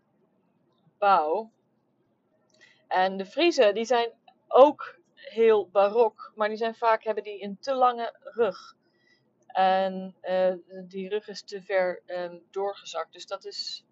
bouw. 0.98 1.52
En 2.88 3.18
de 3.18 3.26
Friese, 3.26 3.72
die 3.74 3.86
zijn 3.86 4.14
ook 4.48 5.00
heel 5.20 5.70
barok, 5.70 6.32
maar 6.36 6.48
die 6.48 6.58
zijn 6.58 6.76
vaak 6.76 7.04
hebben 7.04 7.24
die 7.24 7.44
een 7.44 7.58
te 7.60 7.74
lange 7.74 8.16
rug. 8.24 8.76
En 9.48 10.16
eh, 10.22 10.54
die 10.88 11.10
rug 11.10 11.28
is 11.28 11.44
te 11.44 11.62
ver 11.64 12.02
ehm, 12.06 12.38
doorgezakt. 12.52 13.14
Dus 13.14 13.26
dat 13.26 13.46
is, 13.46 13.86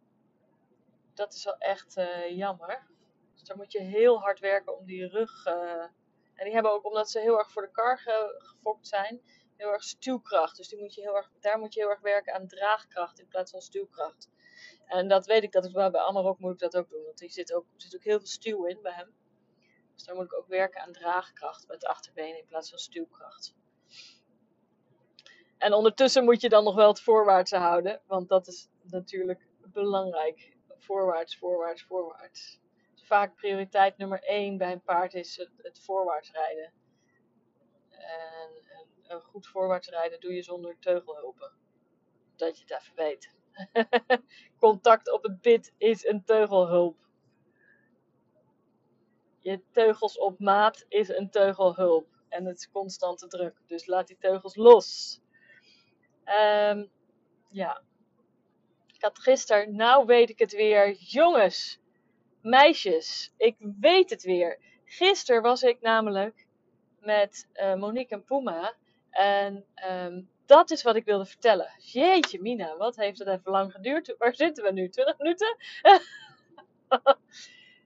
dat 1.13 1.33
is 1.33 1.43
wel 1.43 1.57
echt 1.57 1.97
eh, 1.97 2.29
jammer. 2.37 2.87
Dus 3.33 3.43
daar 3.43 3.57
moet 3.57 3.71
je 3.71 3.81
heel 3.81 4.19
hard 4.19 4.39
werken 4.39 4.77
om 4.77 4.85
die 4.85 5.07
rug. 5.07 5.45
eh, 5.45 5.83
en 6.35 6.43
die 6.45 6.53
hebben 6.53 6.71
ook, 6.71 6.85
omdat 6.85 7.09
ze 7.09 7.19
heel 7.19 7.37
erg 7.37 7.51
voor 7.51 7.61
de 7.61 7.71
kar 7.71 7.99
ge- 7.99 8.35
gefokt 8.37 8.87
zijn, 8.87 9.21
heel 9.57 9.71
erg 9.71 9.83
stuwkracht. 9.83 10.57
Dus 10.57 10.67
die 10.67 10.79
moet 10.79 10.93
je 10.93 11.01
heel 11.01 11.15
erg, 11.15 11.31
daar 11.39 11.59
moet 11.59 11.73
je 11.73 11.79
heel 11.79 11.89
erg 11.89 12.01
werken 12.01 12.33
aan 12.33 12.47
draagkracht 12.47 13.19
in 13.19 13.27
plaats 13.27 13.51
van 13.51 13.61
stuwkracht. 13.61 14.29
En 14.85 15.07
dat 15.07 15.25
weet 15.25 15.43
ik 15.43 15.51
dat 15.51 15.71
wel 15.71 15.91
bij 15.91 16.01
Amarok 16.01 16.39
moet 16.39 16.53
ik 16.53 16.59
dat 16.59 16.77
ook 16.77 16.89
doen. 16.89 17.03
Want 17.03 17.21
er 17.21 17.29
zit 17.31 17.53
ook, 17.53 17.65
zit 17.75 17.95
ook 17.95 18.03
heel 18.03 18.17
veel 18.17 18.27
stuw 18.27 18.65
in 18.65 18.81
bij 18.81 18.91
hem. 18.93 19.13
Dus 19.95 20.03
daar 20.03 20.15
moet 20.15 20.25
ik 20.25 20.37
ook 20.37 20.47
werken 20.47 20.81
aan 20.81 20.91
draagkracht 20.91 21.67
met 21.67 21.81
de 21.81 21.87
achterbenen 21.87 22.39
in 22.39 22.47
plaats 22.47 22.69
van 22.69 22.79
stuwkracht. 22.79 23.55
En 25.57 25.73
ondertussen 25.73 26.23
moet 26.23 26.41
je 26.41 26.49
dan 26.49 26.63
nog 26.63 26.75
wel 26.75 26.87
het 26.87 27.01
voorwaartse 27.01 27.57
houden, 27.57 28.01
want 28.07 28.29
dat 28.29 28.47
is 28.47 28.67
natuurlijk 28.81 29.47
belangrijk. 29.59 30.53
Voorwaarts, 30.77 31.37
voorwaarts, 31.37 31.83
voorwaarts. 31.83 32.59
Dus 32.93 33.05
vaak 33.05 33.35
prioriteit 33.35 33.97
nummer 33.97 34.23
1 34.23 34.57
bij 34.57 34.71
een 34.71 34.83
paard 34.83 35.13
is 35.13 35.37
het, 35.37 35.51
het 35.57 35.83
voorwaarts 35.83 36.31
rijden. 36.31 36.73
En 37.89 38.49
een, 38.79 39.15
een 39.15 39.21
goed 39.21 39.47
voorwaarts 39.47 39.89
rijden 39.89 40.19
doe 40.19 40.33
je 40.33 40.41
zonder 40.41 40.79
teugelhulpen. 40.79 41.51
Dat 42.35 42.57
je 42.57 42.63
het 42.67 42.81
even 42.81 42.95
weet. 42.95 43.33
Contact 44.59 45.11
op 45.11 45.23
het 45.23 45.41
bit 45.41 45.73
is 45.77 46.05
een 46.05 46.23
teugelhulp. 46.23 47.04
Je 49.45 49.61
teugels 49.71 50.17
op 50.17 50.39
maat 50.39 50.85
is 50.87 51.09
een 51.09 51.29
teugelhulp. 51.29 52.07
En 52.29 52.45
het 52.45 52.57
is 52.57 52.71
constante 52.71 53.27
druk. 53.27 53.61
Dus 53.67 53.85
laat 53.85 54.07
die 54.07 54.17
teugels 54.17 54.55
los. 54.55 55.19
Ehm, 56.23 56.85
ja, 57.49 57.81
ik 58.93 59.01
had 59.01 59.19
gisteren, 59.19 59.75
nou 59.75 60.05
weet 60.05 60.29
ik 60.29 60.39
het 60.39 60.51
weer. 60.51 60.91
Jongens, 60.91 61.79
meisjes, 62.41 63.33
ik 63.37 63.55
weet 63.79 64.09
het 64.09 64.23
weer. 64.23 64.59
Gisteren 64.85 65.41
was 65.41 65.63
ik 65.63 65.81
namelijk 65.81 66.47
met 66.99 67.49
eh, 67.53 67.75
Monique 67.75 68.15
en 68.15 68.23
Puma. 68.23 68.75
En 69.09 69.65
ehm, 69.75 70.21
dat 70.45 70.71
is 70.71 70.83
wat 70.83 70.95
ik 70.95 71.05
wilde 71.05 71.25
vertellen. 71.25 71.71
Jeetje, 71.77 72.41
Mina, 72.41 72.77
wat 72.77 72.95
heeft 72.95 73.19
het 73.19 73.27
even 73.27 73.51
lang 73.51 73.71
geduurd? 73.71 74.15
Waar 74.17 74.35
zitten 74.35 74.63
we 74.63 74.71
nu? 74.71 74.89
20 74.89 75.17
minuten? 75.17 75.57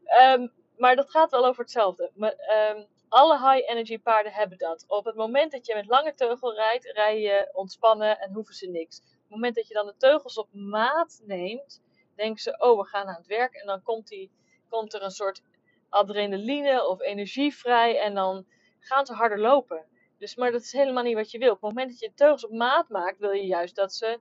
Ehm, 0.10 0.48
maar 0.80 0.96
dat 0.96 1.10
gaat 1.10 1.32
wel 1.32 1.46
over 1.46 1.62
hetzelfde. 1.62 2.12
Maar, 2.16 2.32
ehm, 2.32 2.84
alle 3.10 3.38
high 3.38 3.70
energy 3.70 4.00
paarden 4.00 4.32
hebben 4.32 4.58
dat. 4.58 4.86
Op 4.88 5.06
het 5.06 5.16
moment 5.16 5.52
dat 5.52 5.66
je 5.66 5.76
met 5.76 5.88
lange 5.88 6.14
teugel 6.14 6.54
rijdt, 6.54 6.86
rij 6.86 7.22
je 7.22 7.50
ontspannen 7.54 8.20
en 8.20 8.34
hoeven 8.34 8.54
ze 8.54 8.68
niks. 8.68 8.98
Op 9.00 9.06
het 9.22 9.30
moment 9.30 9.56
dat 9.56 9.68
je 9.68 9.74
dan 9.74 9.86
de 9.86 9.98
teugels 9.98 10.38
op 10.38 10.48
maat 10.54 11.22
neemt, 11.26 11.82
denken 12.16 12.42
ze: 12.42 12.58
oh, 12.60 12.80
we 12.80 12.86
gaan 12.86 13.08
aan 13.08 13.16
het 13.16 13.28
werk. 13.28 13.54
En 13.54 13.68
dan 13.68 13.84
komt, 13.84 14.08
die, 14.08 14.32
komt 14.70 14.94
er 14.94 15.04
een 15.04 15.12
soort 15.12 15.42
adrenaline 15.90 16.88
of 16.88 17.02
energie 17.02 17.56
vrij. 17.56 18.00
En 18.00 18.14
dan 18.14 18.46
gaan 18.80 19.06
ze 19.06 19.14
harder 19.14 19.40
lopen. 19.40 19.86
Dus, 20.18 20.36
maar 20.36 20.52
dat 20.52 20.62
is 20.62 20.72
helemaal 20.72 21.04
niet 21.04 21.16
wat 21.16 21.32
je 21.32 21.38
wil. 21.38 21.52
Op 21.52 21.62
het 21.62 21.70
moment 21.70 21.90
dat 21.90 22.00
je 22.00 22.08
de 22.08 22.14
teugels 22.14 22.46
op 22.46 22.52
maat 22.52 22.90
maakt, 22.90 23.20
wil 23.20 23.32
je 23.32 23.46
juist 23.46 23.76
dat 23.76 23.94
ze 23.94 24.20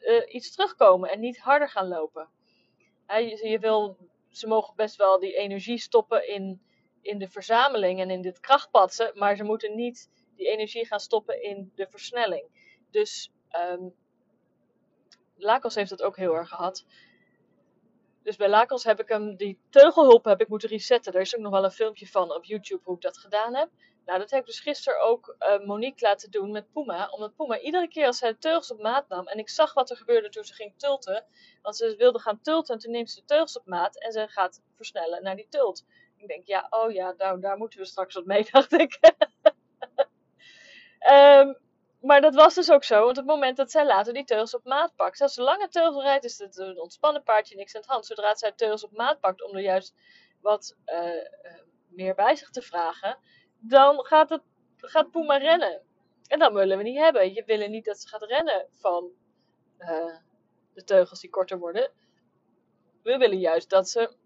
eh, 0.00 0.34
iets 0.34 0.54
terugkomen 0.54 1.10
en 1.10 1.20
niet 1.20 1.38
harder 1.38 1.68
gaan 1.68 1.88
lopen. 1.88 2.28
Je 3.42 3.58
wil, 3.60 3.96
ze 4.30 4.46
mogen 4.46 4.76
best 4.76 4.96
wel 4.96 5.18
die 5.18 5.36
energie 5.36 5.78
stoppen 5.78 6.28
in, 6.28 6.62
in 7.00 7.18
de 7.18 7.28
verzameling 7.28 8.00
en 8.00 8.10
in 8.10 8.22
dit 8.22 8.40
krachtpatsen, 8.40 9.10
maar 9.14 9.36
ze 9.36 9.44
moeten 9.44 9.76
niet 9.76 10.10
die 10.36 10.48
energie 10.48 10.86
gaan 10.86 11.00
stoppen 11.00 11.42
in 11.42 11.72
de 11.74 11.86
versnelling. 11.90 12.44
Dus 12.90 13.32
ehm 13.48 13.88
Lakos 15.36 15.74
heeft 15.74 15.90
dat 15.90 16.02
ook 16.02 16.16
heel 16.16 16.34
erg 16.34 16.48
gehad. 16.48 16.86
Dus 18.22 18.36
bij 18.36 18.48
Lakos 18.48 18.84
heb 18.84 19.00
ik 19.00 19.08
hem, 19.08 19.36
die 19.36 19.58
teugelhulp 19.70 20.24
heb 20.24 20.40
ik 20.40 20.48
moeten 20.48 20.68
resetten. 20.68 21.12
Er 21.12 21.20
is 21.20 21.36
ook 21.36 21.42
nog 21.42 21.52
wel 21.52 21.64
een 21.64 21.70
filmpje 21.70 22.06
van 22.06 22.34
op 22.34 22.44
YouTube 22.44 22.82
hoe 22.84 22.94
ik 22.94 23.00
dat 23.00 23.18
gedaan 23.18 23.54
heb. 23.54 23.68
Nou, 24.10 24.22
dat 24.22 24.30
heb 24.30 24.40
ik 24.40 24.46
dus 24.46 24.60
gisteren 24.60 25.00
ook 25.00 25.34
eh, 25.38 25.60
Monique 25.60 26.06
laten 26.06 26.30
doen 26.30 26.50
met 26.50 26.72
Puma. 26.72 27.08
Omdat 27.08 27.36
Puma 27.36 27.58
iedere 27.58 27.88
keer 27.88 28.06
als 28.06 28.18
zij 28.18 28.34
teugels 28.34 28.70
op 28.70 28.80
maat 28.80 29.08
nam. 29.08 29.26
En 29.26 29.38
ik 29.38 29.48
zag 29.48 29.74
wat 29.74 29.90
er 29.90 29.96
gebeurde 29.96 30.28
toen 30.28 30.44
ze 30.44 30.54
ging 30.54 30.74
tulten. 30.76 31.24
Want 31.62 31.76
ze 31.76 31.94
wilde 31.96 32.18
gaan 32.18 32.40
tulten 32.40 32.74
en 32.74 32.80
toen 32.80 32.92
neemt 32.92 33.10
ze 33.10 33.20
de 33.20 33.26
teugels 33.26 33.58
op 33.58 33.66
maat. 33.66 34.00
En 34.00 34.12
ze 34.12 34.28
gaat 34.28 34.62
versnellen 34.76 35.22
naar 35.22 35.36
die 35.36 35.48
tult. 35.48 35.84
Ik 36.16 36.28
denk, 36.28 36.46
ja, 36.46 36.66
oh 36.70 36.92
ja, 36.92 37.12
daar, 37.12 37.40
daar 37.40 37.56
moeten 37.56 37.78
we 37.78 37.84
straks 37.84 38.14
wat 38.14 38.24
mee, 38.24 38.48
dacht 38.50 38.72
ik. 38.72 38.98
Ehm, 40.98 41.54
maar 42.00 42.20
dat 42.20 42.34
was 42.34 42.54
dus 42.54 42.70
ook 42.70 42.84
zo, 42.84 42.98
want 43.04 43.10
op 43.10 43.16
het 43.16 43.34
moment 43.34 43.56
dat 43.56 43.70
zij 43.70 43.86
later 43.86 44.12
die 44.12 44.24
teugels 44.24 44.54
op 44.54 44.64
maat 44.64 44.96
pakt. 44.96 45.20
Als 45.20 45.34
ze 45.34 45.42
lange 45.42 45.68
teugel 45.68 46.02
rijdt, 46.02 46.24
is 46.24 46.38
het 46.38 46.58
een 46.58 46.80
ontspannen 46.80 47.22
paardje, 47.22 47.56
niks 47.56 47.74
aan 47.74 47.80
de 47.80 47.88
hand. 47.88 48.06
Zodra 48.06 48.34
zij 48.34 48.52
teugels 48.52 48.84
op 48.84 48.92
maat 48.92 49.20
pakt 49.20 49.42
om 49.42 49.56
er 49.56 49.62
juist 49.62 49.94
wat 50.40 50.76
eh, 50.84 51.16
eh, 51.16 51.24
meer 51.88 52.14
bij 52.14 52.36
zich 52.36 52.50
te 52.50 52.62
vragen, 52.62 53.18
dan 53.60 54.04
gaat, 54.04 54.28
het, 54.28 54.42
gaat 54.76 55.10
Puma 55.10 55.36
rennen. 55.36 55.82
En 56.26 56.38
dat 56.38 56.52
willen 56.52 56.76
we 56.76 56.82
niet 56.82 56.98
hebben. 56.98 57.32
Je 57.32 57.44
willen 57.44 57.70
niet 57.70 57.84
dat 57.84 58.00
ze 58.00 58.08
gaat 58.08 58.22
rennen 58.22 58.66
van 58.74 59.10
eh, 59.76 60.16
de 60.74 60.84
teugels 60.84 61.20
die 61.20 61.30
korter 61.30 61.58
worden. 61.58 61.90
We 63.02 63.16
willen 63.16 63.38
juist 63.38 63.70
dat 63.70 63.88
ze 63.88 64.16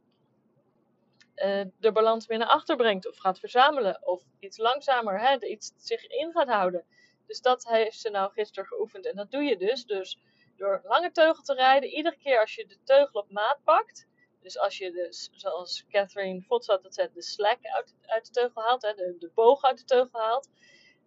eh, 1.34 1.64
de 1.78 1.92
balans 1.92 2.26
weer 2.26 2.38
naar 2.38 2.48
achter 2.48 2.76
brengt 2.76 3.08
of 3.08 3.16
gaat 3.16 3.38
verzamelen 3.38 4.06
of 4.06 4.22
iets 4.38 4.56
langzamer, 4.56 5.20
hè, 5.20 5.46
iets 5.46 5.72
zich 5.76 6.06
in 6.06 6.32
gaat 6.32 6.48
houden. 6.48 6.84
Dus 7.26 7.40
dat 7.40 7.68
heeft 7.68 8.00
ze 8.00 8.10
nou 8.10 8.32
gisteren 8.32 8.68
geoefend 8.68 9.06
en 9.06 9.16
dat 9.16 9.30
doe 9.30 9.42
je 9.42 9.56
dus. 9.56 9.84
Dus 9.84 10.18
door 10.56 10.80
lange 10.84 11.10
teugel 11.10 11.42
te 11.42 11.54
rijden, 11.54 11.88
iedere 11.88 12.16
keer 12.16 12.40
als 12.40 12.54
je 12.54 12.66
de 12.66 12.78
teugel 12.84 13.20
op 13.20 13.30
maat 13.30 13.58
pakt. 13.64 14.06
Dus 14.44 14.58
als 14.58 14.78
je 14.78 15.06
zoals 15.36 15.84
Catherine 15.90 16.42
Fotzat 16.42 16.82
dat 16.82 16.94
zegt, 16.94 17.14
de 17.14 17.22
slack 17.22 17.58
uit, 17.62 17.94
uit 18.06 18.26
de 18.26 18.32
teugel 18.32 18.62
haalt, 18.62 18.82
hè, 18.82 18.94
de, 18.94 19.16
de 19.18 19.30
boog 19.34 19.62
uit 19.62 19.78
de 19.78 19.84
teugel 19.84 20.20
haalt. 20.20 20.48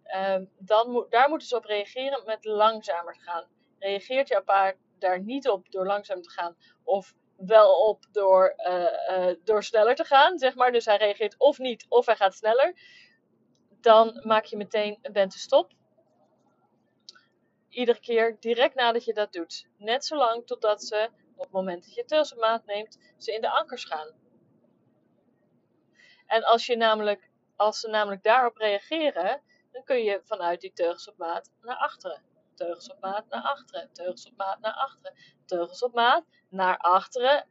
ehm, 0.02 0.44
dan 0.58 0.90
moet, 0.90 1.10
daar 1.10 1.28
moeten 1.28 1.48
ze 1.48 1.56
op 1.56 1.64
reageren 1.64 2.22
met 2.24 2.44
langzamer 2.44 3.14
te 3.14 3.20
gaan. 3.20 3.44
Reageert 3.78 4.28
jouw 4.28 4.42
paard 4.42 4.76
daar 4.98 5.20
niet 5.20 5.48
op 5.48 5.70
door 5.70 5.86
langzaam 5.86 6.22
te 6.22 6.30
gaan 6.30 6.56
of 6.84 7.14
wel 7.36 7.86
op 7.88 8.04
door, 8.12 8.48
eh, 8.56 9.28
eh, 9.30 9.36
door 9.44 9.62
sneller 9.62 9.94
te 9.94 10.04
gaan, 10.04 10.38
zeg 10.38 10.54
maar. 10.54 10.72
Dus 10.72 10.84
hij 10.84 10.96
reageert 10.96 11.34
of 11.38 11.58
niet, 11.58 11.86
of 11.88 12.06
hij 12.06 12.16
gaat 12.16 12.34
sneller. 12.34 12.74
Dan 13.80 14.20
maak 14.24 14.44
je 14.44 14.56
meteen 14.56 14.98
een 15.02 15.12
bentenstop. 15.12 15.72
Iedere 17.68 18.00
keer 18.00 18.36
direct 18.40 18.74
nadat 18.74 19.04
je 19.04 19.12
dat 19.12 19.32
doet. 19.32 19.66
Net 19.76 20.04
zolang 20.04 20.46
totdat 20.46 20.82
ze, 20.82 21.10
op 21.38 21.44
het 21.44 21.52
moment 21.52 21.84
dat 21.84 21.94
je 21.94 22.04
teugels 22.04 22.32
op 22.32 22.38
maat 22.38 22.64
neemt, 22.64 22.98
ze 23.16 23.32
in 23.32 23.40
de 23.40 23.50
ankers 23.50 23.84
gaan. 23.84 24.14
En 26.26 26.44
als, 26.44 26.66
je 26.66 26.76
namelijk, 26.76 27.30
als 27.56 27.80
ze 27.80 27.88
namelijk 27.88 28.22
daarop 28.22 28.56
reageren, 28.56 29.42
dan 29.72 29.84
kun 29.84 30.02
je 30.02 30.20
vanuit 30.24 30.60
die 30.60 30.72
teugels 30.72 31.08
op 31.08 31.16
maat 31.16 31.50
naar 31.62 31.76
achteren. 31.76 32.22
Teugels 32.54 32.90
op 32.90 33.00
maat 33.00 33.28
naar 33.28 33.42
achteren. 33.42 33.92
Teugels 33.92 34.26
op 34.26 34.36
maat 34.36 34.60
naar 34.60 34.72
achteren. 34.72 35.14
Teugels 35.46 35.82
op 35.82 35.94
maat 35.94 36.24
naar 36.48 36.78
achteren. 36.78 37.46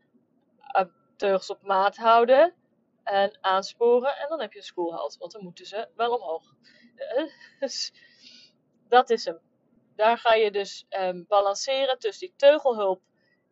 uh, 0.80 0.86
teugels 1.16 1.50
op 1.50 1.62
maat 1.62 1.96
houden. 1.96 2.54
En 3.04 3.38
aansporen. 3.42 4.18
En 4.18 4.30
dan 4.30 4.42
heb 4.42 4.52
je 4.52 4.58
een 4.58 4.66
schoolhals. 4.66 5.18
Want 5.18 5.32
dan 5.32 5.44
moeten 5.44 5.66
ze 5.66 5.90
wel 5.96 6.16
omhoog. 6.16 6.54
Uh, 6.96 7.32
dus 7.60 7.94
dat 8.88 9.10
is 9.10 9.26
hem. 9.26 9.40
Daar 9.96 10.18
ga 10.18 10.34
je 10.34 10.52
dus 10.52 10.86
um, 10.90 11.26
balanceren 11.28 12.00
tussen 12.00 12.28
die 12.28 12.36
teugelhulp. 12.38 13.02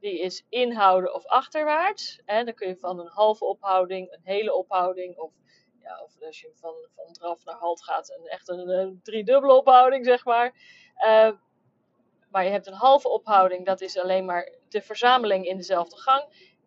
Die 0.05 0.19
is 0.19 0.45
inhouden 0.49 1.13
of 1.13 1.25
achterwaarts. 1.25 2.21
En 2.25 2.45
dan 2.45 2.53
kun 2.53 2.67
je 2.67 2.77
van 2.77 2.99
een 2.99 3.07
halve 3.07 3.45
ophouding, 3.45 4.11
een 4.11 4.21
hele 4.23 4.53
ophouding 4.53 5.17
of 5.17 5.31
ja, 5.81 6.01
of 6.03 6.21
als 6.21 6.41
je 6.41 6.51
van, 6.53 6.75
van 6.95 7.13
draf 7.13 7.45
naar 7.45 7.55
halt 7.55 7.83
gaat, 7.83 8.09
een, 8.09 8.27
echt 8.27 8.49
een, 8.49 8.69
een 8.69 8.99
driedubbele 9.03 9.53
ophouding, 9.53 10.05
zeg 10.05 10.25
maar. 10.25 10.53
Uh, 10.97 11.31
maar 12.29 12.43
je 12.43 12.49
hebt 12.49 12.67
een 12.67 12.73
halve 12.73 13.09
ophouding, 13.09 13.65
dat 13.65 13.81
is 13.81 13.97
alleen 13.97 14.25
maar 14.25 14.53
de 14.69 14.81
verzameling 14.81 15.45
in 15.45 15.57
dezelfde 15.57 15.97
gang. 15.97 16.23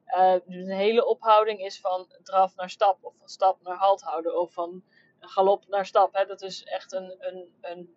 Uh, 0.07 0.33
dus 0.33 0.63
een 0.63 0.71
hele 0.71 1.07
ophouding 1.07 1.61
is 1.61 1.81
van 1.81 2.13
draf 2.23 2.57
naar 2.57 2.71
stap, 2.71 3.05
of 3.05 3.15
van 3.19 3.29
stap 3.29 3.63
naar 3.63 3.77
halt 3.77 4.03
houden, 4.03 4.41
of 4.41 4.53
van 4.53 4.85
galop 5.21 5.69
naar 5.69 5.87
stap. 5.87 6.15
Hè. 6.15 6.25
Dat 6.25 6.43
is 6.43 6.65
echt 6.65 6.93
een, 6.93 7.17
een, 7.19 7.55
een, 7.61 7.95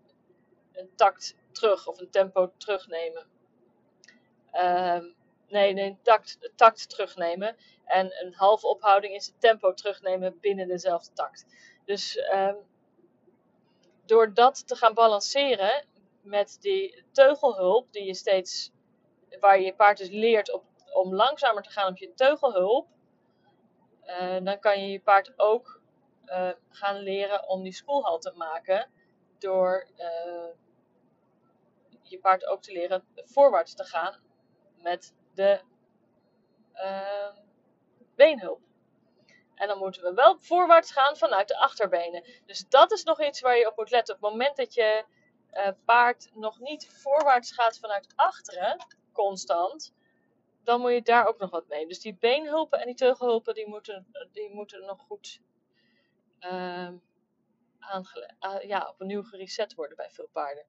een 0.72 0.96
takt 0.96 1.36
terug, 1.52 1.88
of 1.88 2.00
een 2.00 2.10
tempo 2.10 2.52
terugnemen. 2.58 3.28
Uh, 4.54 5.00
nee, 5.52 5.74
nee, 5.74 5.98
takt, 6.02 6.52
takt 6.56 6.90
terugnemen. 6.90 7.56
En 7.86 8.26
een 8.26 8.34
halve 8.34 8.68
ophouding 8.68 9.14
is 9.14 9.26
het 9.26 9.42
tempo 9.42 9.74
terugnemen 9.74 10.40
binnen 10.40 10.68
dezelfde 10.68 11.14
takt. 11.14 11.46
Dus 11.86 12.18
um, 12.34 12.58
door 14.06 14.34
dat 14.34 14.68
te 14.68 14.76
gaan 14.76 14.94
balanceren 14.94 15.86
met 16.22 16.58
die 16.60 17.04
teugelhulp, 17.12 17.92
die 17.92 18.06
je 18.06 18.14
steeds, 18.14 18.72
waar 19.40 19.60
je 19.60 19.66
je 19.66 19.76
paard 19.76 19.98
dus 19.98 20.10
leert 20.10 20.54
op, 20.54 20.64
om 20.94 21.16
langzamer 21.16 21.64
te 21.64 21.70
gaan 21.70 21.92
op 21.92 21.98
je 21.98 22.14
teugelhulp, 22.14 22.88
uh, 24.06 24.38
dan 24.44 24.60
kan 24.60 24.82
je 24.82 24.92
je 24.92 25.00
paard 25.00 25.34
ook 25.40 25.82
uh, 26.26 26.50
gaan 26.70 26.98
leren 26.98 27.48
om 27.48 27.64
die 27.64 27.74
spoelhal 27.74 28.20
te 28.20 28.34
maken 28.36 28.90
door 29.40 29.88
uh, 29.98 30.50
je 32.02 32.20
paard 32.20 32.46
ook 32.46 32.62
te 32.62 32.72
leren 32.72 33.04
voorwaarts 33.16 33.74
te 33.74 33.84
gaan 33.84 34.20
met 34.76 35.14
uh, 36.74 37.36
beenhulp. 38.16 38.62
En 39.56 39.68
dan 39.68 39.78
moeten 39.78 40.02
we 40.02 40.14
wel 40.14 40.38
voorwaarts 40.38 40.92
gaan 40.92 41.18
vanuit 41.18 41.48
de 41.48 41.58
achterbenen. 41.58 42.24
Dus 42.46 42.68
dat 42.70 42.92
is 42.92 43.04
nog 43.04 43.22
iets 43.22 43.42
waar 43.42 43.58
je 43.58 43.68
op 43.68 43.78
moet 43.78 43.92
letten. 43.92 44.16
Op 44.16 44.22
het 44.22 44.32
moment 44.32 44.56
dat 44.56 44.74
je 44.74 45.06
uh, 45.54 45.68
paard 45.86 46.30
nog 46.34 46.60
niet 46.60 46.90
voorwaarts 46.90 47.52
gaat 47.52 47.80
vanuit 47.80 48.14
achteren, 48.16 48.86
constant, 49.12 49.94
dan 50.64 50.82
moet 50.82 50.92
je 50.92 51.02
daar 51.02 51.28
ook 51.28 51.38
nog 51.38 51.50
wat 51.50 51.68
mee. 51.68 51.88
Dus 51.88 52.00
die 52.00 52.16
beenhulpen 52.20 52.80
en 52.80 52.86
die 52.86 52.96
teugelhulpen, 52.96 53.54
die 53.54 53.68
moeten, 53.68 54.08
die 54.32 54.50
moeten 54.50 54.86
nog 54.86 55.00
goed 55.02 55.42
uh, 56.40 56.90
uh, 57.92 58.62
ja, 58.62 58.90
opnieuw 58.90 59.24
gereset 59.24 59.74
worden 59.74 59.98
bij 59.98 60.10
veel 60.10 60.30
paarden. 60.32 60.66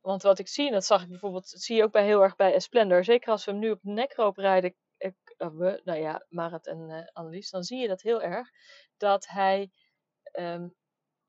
Want 0.00 0.22
wat 0.22 0.38
ik 0.38 0.48
zie, 0.48 0.66
en 0.66 0.72
dat 0.72 0.84
zag 0.84 1.02
ik 1.02 1.08
bijvoorbeeld, 1.08 1.50
dat 1.50 1.60
zie 1.60 1.76
je 1.76 1.82
ook 1.82 1.92
bij 1.92 2.04
heel 2.04 2.22
erg 2.22 2.36
bij 2.36 2.54
Esplendor. 2.54 3.04
Zeker 3.04 3.30
als 3.30 3.44
we 3.44 3.50
hem 3.50 3.60
nu 3.60 3.70
op 3.70 3.78
nekroop 3.82 4.36
rijden, 4.36 4.74
ik, 4.96 5.14
we, 5.36 5.80
nou 5.84 5.98
ja, 5.98 6.26
Marit 6.28 6.66
en 6.66 6.88
uh, 6.88 7.06
Annelies, 7.12 7.50
dan 7.50 7.62
zie 7.62 7.78
je 7.78 7.88
dat 7.88 8.02
heel 8.02 8.22
erg. 8.22 8.48
Dat 8.96 9.26
hij 9.26 9.70
um, 10.32 10.74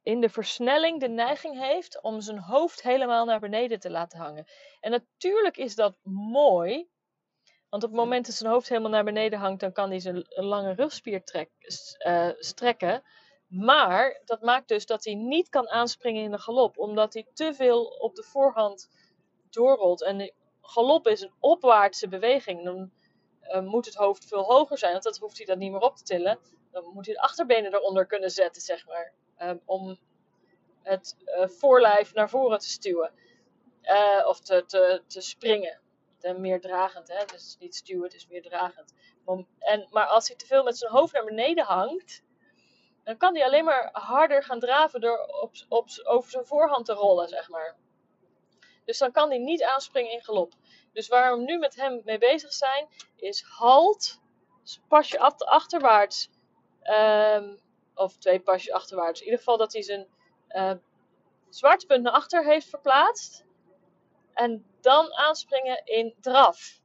in 0.03 0.21
de 0.21 0.29
versnelling 0.29 0.99
de 0.99 1.09
neiging 1.09 1.59
heeft 1.59 2.01
om 2.01 2.21
zijn 2.21 2.39
hoofd 2.39 2.81
helemaal 2.81 3.25
naar 3.25 3.39
beneden 3.39 3.79
te 3.79 3.89
laten 3.89 4.19
hangen. 4.19 4.45
En 4.79 4.91
natuurlijk 4.91 5.57
is 5.57 5.75
dat 5.75 5.97
mooi, 6.03 6.89
want 7.69 7.83
op 7.83 7.89
het 7.89 7.99
moment 7.99 8.25
dat 8.25 8.35
zijn 8.35 8.51
hoofd 8.51 8.69
helemaal 8.69 8.91
naar 8.91 9.03
beneden 9.03 9.39
hangt, 9.39 9.59
dan 9.59 9.71
kan 9.71 9.89
hij 9.89 9.99
zijn 9.99 10.25
lange 10.27 10.73
rugspier 10.73 11.23
trek, 11.23 11.49
strekken. 12.37 13.03
Maar 13.51 14.21
dat 14.25 14.41
maakt 14.41 14.67
dus 14.67 14.85
dat 14.85 15.03
hij 15.03 15.15
niet 15.15 15.49
kan 15.49 15.69
aanspringen 15.69 16.23
in 16.23 16.31
de 16.31 16.39
galop, 16.39 16.77
omdat 16.77 17.13
hij 17.13 17.27
te 17.33 17.53
veel 17.53 17.85
op 17.85 18.15
de 18.15 18.23
voorhand 18.23 18.89
doorrolt. 19.49 20.03
En 20.03 20.33
galop 20.61 21.07
is 21.07 21.21
een 21.21 21.33
opwaartse 21.39 22.07
beweging. 22.07 22.63
Dan 22.63 22.91
uh, 23.43 23.61
moet 23.61 23.85
het 23.85 23.95
hoofd 23.95 24.25
veel 24.25 24.43
hoger 24.43 24.77
zijn, 24.77 24.91
want 24.91 25.03
dat 25.03 25.17
hoeft 25.17 25.37
hij 25.37 25.45
dan 25.45 25.57
niet 25.57 25.71
meer 25.71 25.81
op 25.81 25.95
te 25.95 26.03
tillen. 26.03 26.39
Dan 26.71 26.91
moet 26.93 27.05
hij 27.05 27.15
de 27.15 27.21
achterbenen 27.21 27.73
eronder 27.73 28.05
kunnen 28.05 28.31
zetten, 28.31 28.61
zeg 28.61 28.87
maar. 28.87 29.13
Um, 29.41 29.61
om 29.65 29.99
het 30.81 31.15
uh, 31.25 31.47
voorlijf 31.47 32.13
naar 32.13 32.29
voren 32.29 32.59
te 32.59 32.69
stuwen. 32.69 33.11
Uh, 33.83 34.25
of 34.27 34.39
te, 34.39 34.65
te, 34.65 35.03
te 35.07 35.21
springen. 35.21 35.79
De 36.19 36.39
meer 36.39 36.61
dragend, 36.61 37.07
hè? 37.07 37.25
Dus 37.25 37.55
niet 37.59 37.75
stuwen, 37.75 38.03
het 38.03 38.13
is 38.13 38.27
meer 38.27 38.41
dragend. 38.41 38.93
Om, 39.25 39.47
en, 39.59 39.87
maar 39.89 40.05
als 40.05 40.27
hij 40.27 40.37
te 40.37 40.45
veel 40.45 40.63
met 40.63 40.77
zijn 40.77 40.91
hoofd 40.91 41.13
naar 41.13 41.25
beneden 41.25 41.65
hangt, 41.65 42.23
dan 43.03 43.17
kan 43.17 43.35
hij 43.35 43.45
alleen 43.45 43.65
maar 43.65 43.89
harder 43.91 44.43
gaan 44.43 44.59
draven 44.59 45.01
door 45.01 45.19
op, 45.41 45.53
op, 45.67 45.87
over 46.03 46.31
zijn 46.31 46.45
voorhand 46.45 46.85
te 46.85 46.93
rollen, 46.93 47.29
zeg 47.29 47.49
maar. 47.49 47.75
Dus 48.85 48.97
dan 48.97 49.11
kan 49.11 49.29
hij 49.29 49.37
niet 49.37 49.63
aanspringen 49.63 50.11
in 50.11 50.23
galop. 50.23 50.53
Dus 50.93 51.07
waar 51.07 51.37
we 51.37 51.43
nu 51.43 51.57
met 51.57 51.75
hem 51.75 52.01
mee 52.05 52.17
bezig 52.17 52.53
zijn, 52.53 52.87
is 53.15 53.43
halt, 53.47 54.19
pasje 54.87 55.19
achterwaarts, 55.45 56.29
um, 56.83 57.59
of 57.95 58.17
twee 58.17 58.39
pasjes 58.39 58.73
achterwaarts. 58.73 59.19
In 59.19 59.25
ieder 59.25 59.39
geval 59.39 59.57
dat 59.57 59.73
hij 59.73 59.81
zijn 59.81 60.07
uh, 60.49 60.73
zwaartepunt 61.49 62.03
naar 62.03 62.13
achter 62.13 62.45
heeft 62.45 62.69
verplaatst. 62.69 63.45
En 64.33 64.65
dan 64.81 65.13
aanspringen 65.13 65.85
in 65.85 66.15
draf. 66.21 66.79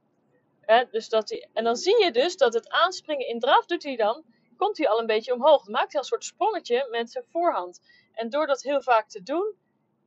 Dus 0.91 1.09
dat 1.09 1.29
hij, 1.29 1.47
en 1.53 1.63
dan 1.63 1.75
zie 1.75 2.03
je 2.03 2.11
dus 2.11 2.37
dat 2.37 2.53
het 2.53 2.69
aanspringen 2.69 3.27
in 3.27 3.39
draf 3.39 3.65
doet 3.65 3.83
hij 3.83 3.95
dan, 3.95 4.23
komt 4.57 4.77
hij 4.77 4.89
al 4.89 4.99
een 4.99 5.05
beetje 5.05 5.33
omhoog. 5.33 5.63
Dan 5.63 5.73
maakt 5.73 5.91
hij 5.91 6.01
een 6.01 6.07
soort 6.07 6.23
sprongetje 6.23 6.87
met 6.91 7.11
zijn 7.11 7.25
voorhand. 7.31 7.81
En 8.13 8.29
door 8.29 8.47
dat 8.47 8.61
heel 8.61 8.81
vaak 8.81 9.09
te 9.09 9.23
doen, 9.23 9.55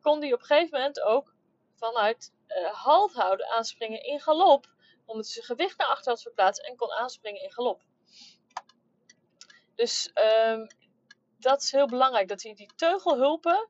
kon 0.00 0.20
hij 0.20 0.32
op 0.32 0.40
een 0.40 0.46
gegeven 0.46 0.78
moment 0.78 1.00
ook 1.00 1.34
vanuit 1.74 2.32
uh, 2.48 2.72
halt 2.72 3.14
houden 3.14 3.50
aanspringen 3.50 4.02
in 4.02 4.20
galop. 4.20 4.66
Omdat 5.06 5.24
hij 5.24 5.34
zijn 5.34 5.46
gewicht 5.46 5.78
naar 5.78 5.88
achter 5.88 6.12
had 6.12 6.22
verplaatst 6.22 6.62
en 6.62 6.76
kon 6.76 6.92
aanspringen 6.92 7.42
in 7.42 7.52
galop. 7.52 7.82
Dus 9.74 10.10
um, 10.46 10.66
dat 11.38 11.62
is 11.62 11.72
heel 11.72 11.86
belangrijk. 11.86 12.28
Dat 12.28 12.42
hij 12.42 12.54
die 12.54 12.70
teugelhulpen, 12.76 13.68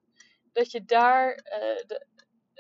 dat 0.52 0.70
je 0.70 0.84
daar, 0.84 1.30
uh, 1.30 1.86
de, 1.86 2.06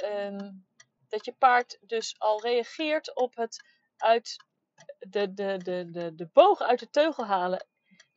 um, 0.04 0.66
dat 1.08 1.24
je 1.24 1.32
paard 1.32 1.78
dus 1.80 2.14
al 2.18 2.40
reageert 2.40 3.14
op 3.14 3.36
het 3.36 3.64
uit 3.96 4.44
de, 4.98 5.34
de, 5.34 5.56
de, 5.56 5.90
de, 5.90 6.14
de 6.14 6.26
boog 6.32 6.60
uit 6.60 6.78
de 6.78 6.90
teugel 6.90 7.24
halen. 7.24 7.66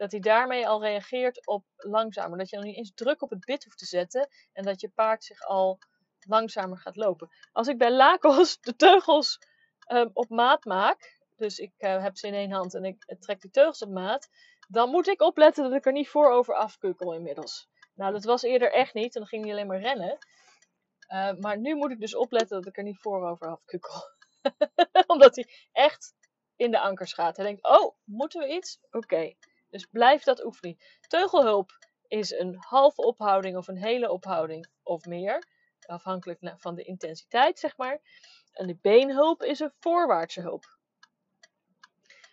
Dat 0.03 0.11
hij 0.11 0.21
daarmee 0.21 0.67
al 0.67 0.81
reageert 0.81 1.47
op 1.47 1.65
langzamer. 1.75 2.37
Dat 2.37 2.49
je 2.49 2.55
dan 2.55 2.65
niet 2.65 2.75
eens 2.75 2.91
druk 2.93 3.21
op 3.21 3.29
het 3.29 3.45
bit 3.45 3.63
hoeft 3.63 3.77
te 3.77 3.85
zetten. 3.85 4.29
En 4.53 4.63
dat 4.63 4.81
je 4.81 4.89
paard 4.89 5.23
zich 5.23 5.41
al 5.41 5.79
langzamer 6.19 6.77
gaat 6.77 6.95
lopen. 6.95 7.29
Als 7.51 7.67
ik 7.67 7.77
bij 7.77 7.91
Lakos 7.91 8.59
de 8.61 8.75
teugels 8.75 9.39
um, 9.91 10.09
op 10.13 10.29
maat 10.29 10.65
maak, 10.65 11.19
dus 11.35 11.59
ik 11.59 11.71
uh, 11.77 12.01
heb 12.01 12.17
ze 12.17 12.27
in 12.27 12.33
één 12.33 12.51
hand 12.51 12.73
en 12.73 12.83
ik 12.83 13.15
trek 13.19 13.41
die 13.41 13.51
teugels 13.51 13.81
op 13.81 13.89
maat, 13.89 14.29
dan 14.67 14.89
moet 14.89 15.07
ik 15.07 15.21
opletten 15.21 15.63
dat 15.63 15.73
ik 15.73 15.85
er 15.85 15.91
niet 15.91 16.09
voor 16.09 16.31
over 16.31 16.55
afkukkel 16.55 17.13
inmiddels. 17.13 17.69
Nou, 17.95 18.11
dat 18.11 18.23
was 18.23 18.41
eerder 18.41 18.71
echt 18.71 18.93
niet, 18.93 19.13
en 19.13 19.19
dan 19.19 19.29
ging 19.29 19.43
hij 19.43 19.51
alleen 19.51 19.67
maar 19.67 19.81
rennen. 19.81 20.17
Uh, 21.13 21.31
maar 21.39 21.57
nu 21.57 21.75
moet 21.75 21.91
ik 21.91 21.99
dus 21.99 22.15
opletten 22.15 22.57
dat 22.57 22.67
ik 22.67 22.77
er 22.77 22.83
niet 22.83 22.99
voor 22.99 23.27
over 23.27 23.47
afkukkel. 23.47 24.01
Omdat 25.13 25.35
hij 25.35 25.49
echt 25.71 26.13
in 26.55 26.71
de 26.71 26.79
ankers 26.79 27.13
gaat. 27.13 27.37
Hij 27.37 27.45
denkt, 27.45 27.63
oh, 27.63 27.95
moeten 28.03 28.41
we 28.41 28.53
iets? 28.53 28.79
Oké. 28.91 29.33
Dus 29.73 29.85
blijf 29.85 30.23
dat 30.23 30.45
oefenen. 30.45 30.77
Teugelhulp 31.07 31.71
is 32.07 32.31
een 32.31 32.55
halve 32.59 33.01
ophouding 33.01 33.57
of 33.57 33.67
een 33.67 33.77
hele 33.77 34.11
ophouding 34.11 34.67
of 34.83 35.05
meer 35.05 35.47
afhankelijk 35.85 36.39
van 36.57 36.75
de 36.75 36.83
intensiteit, 36.83 37.59
zeg 37.59 37.77
maar. 37.77 38.01
En 38.51 38.67
de 38.67 38.77
beenhulp 38.81 39.43
is 39.43 39.59
een 39.59 39.73
voorwaartse 39.79 40.41
hulp. 40.41 40.77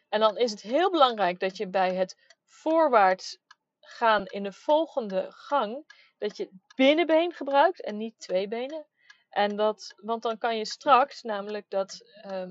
En 0.09 0.21
dan 0.21 0.37
is 0.37 0.51
het 0.51 0.61
heel 0.61 0.91
belangrijk 0.91 1.41
dat 1.41 1.57
je 1.57 1.69
bij 1.69 1.95
het 1.95 2.17
voorwaarts 2.45 3.39
gaan 3.81 4.27
in 4.27 4.43
de 4.43 4.53
volgende 4.53 5.27
gang, 5.31 5.85
dat 6.19 6.37
je 6.37 6.51
binnenbeen 6.75 7.33
gebruikt 7.33 7.83
en 7.83 7.97
niet 7.97 8.19
twee 8.19 8.49
benen. 8.49 8.87
En 9.29 9.57
dat, 9.57 9.95
want 9.97 10.23
dan 10.23 10.39
kan 10.39 10.57
je 10.57 10.67
straks, 10.67 11.23
namelijk 11.23 11.71
dat 11.71 12.01
uh, 12.27 12.47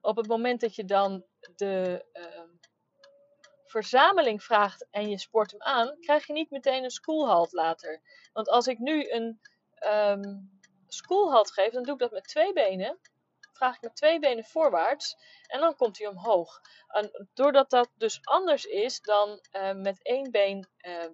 op 0.00 0.16
het 0.16 0.26
moment 0.26 0.60
dat 0.60 0.74
je 0.74 0.84
dan 0.84 1.24
de 1.56 2.06
uh, 2.12 2.53
verzameling 3.80 4.42
vraagt 4.42 4.86
en 4.90 5.08
je 5.10 5.18
sport 5.18 5.50
hem 5.50 5.62
aan, 5.62 5.96
krijg 6.00 6.26
je 6.26 6.32
niet 6.32 6.50
meteen 6.50 6.84
een 6.84 6.90
schoolhalt 6.90 7.52
later. 7.52 8.00
Want 8.32 8.48
als 8.48 8.66
ik 8.66 8.78
nu 8.78 9.10
een 9.10 9.40
um, 9.86 10.50
schoolhalt 10.86 11.52
geef, 11.52 11.72
dan 11.72 11.82
doe 11.82 11.92
ik 11.92 12.00
dat 12.00 12.10
met 12.10 12.28
twee 12.28 12.52
benen. 12.52 12.98
Vraag 13.52 13.74
ik 13.76 13.82
met 13.82 13.96
twee 13.96 14.18
benen 14.18 14.44
voorwaarts 14.44 15.16
en 15.46 15.60
dan 15.60 15.76
komt 15.76 15.98
hij 15.98 16.06
omhoog. 16.06 16.60
En 16.88 17.28
doordat 17.34 17.70
dat 17.70 17.90
dus 17.94 18.20
anders 18.22 18.64
is 18.64 19.00
dan 19.00 19.40
uh, 19.52 19.72
met 19.72 20.02
één 20.02 20.30
been 20.30 20.68
uh, 20.78 21.04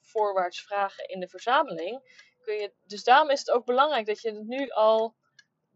voorwaarts 0.00 0.62
vragen 0.62 1.08
in 1.08 1.20
de 1.20 1.28
verzameling, 1.28 2.24
kun 2.40 2.54
je, 2.54 2.72
dus 2.86 3.04
daarom 3.04 3.30
is 3.30 3.38
het 3.38 3.50
ook 3.50 3.64
belangrijk 3.64 4.06
dat 4.06 4.20
je 4.20 4.30
het 4.30 4.46
nu 4.46 4.68
al 4.68 5.16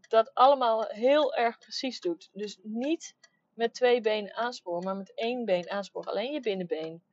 dat 0.07 0.33
allemaal 0.33 0.85
heel 0.87 1.35
erg 1.35 1.57
precies 1.57 1.99
doet. 1.99 2.29
Dus 2.31 2.59
niet 2.61 3.15
met 3.55 3.73
twee 3.73 4.01
benen 4.01 4.35
aansporen, 4.35 4.83
maar 4.83 4.95
met 4.95 5.13
één 5.13 5.45
been 5.45 5.69
aansporen. 5.69 6.11
Alleen 6.11 6.31
je 6.31 6.39
binnenbeen. 6.39 7.03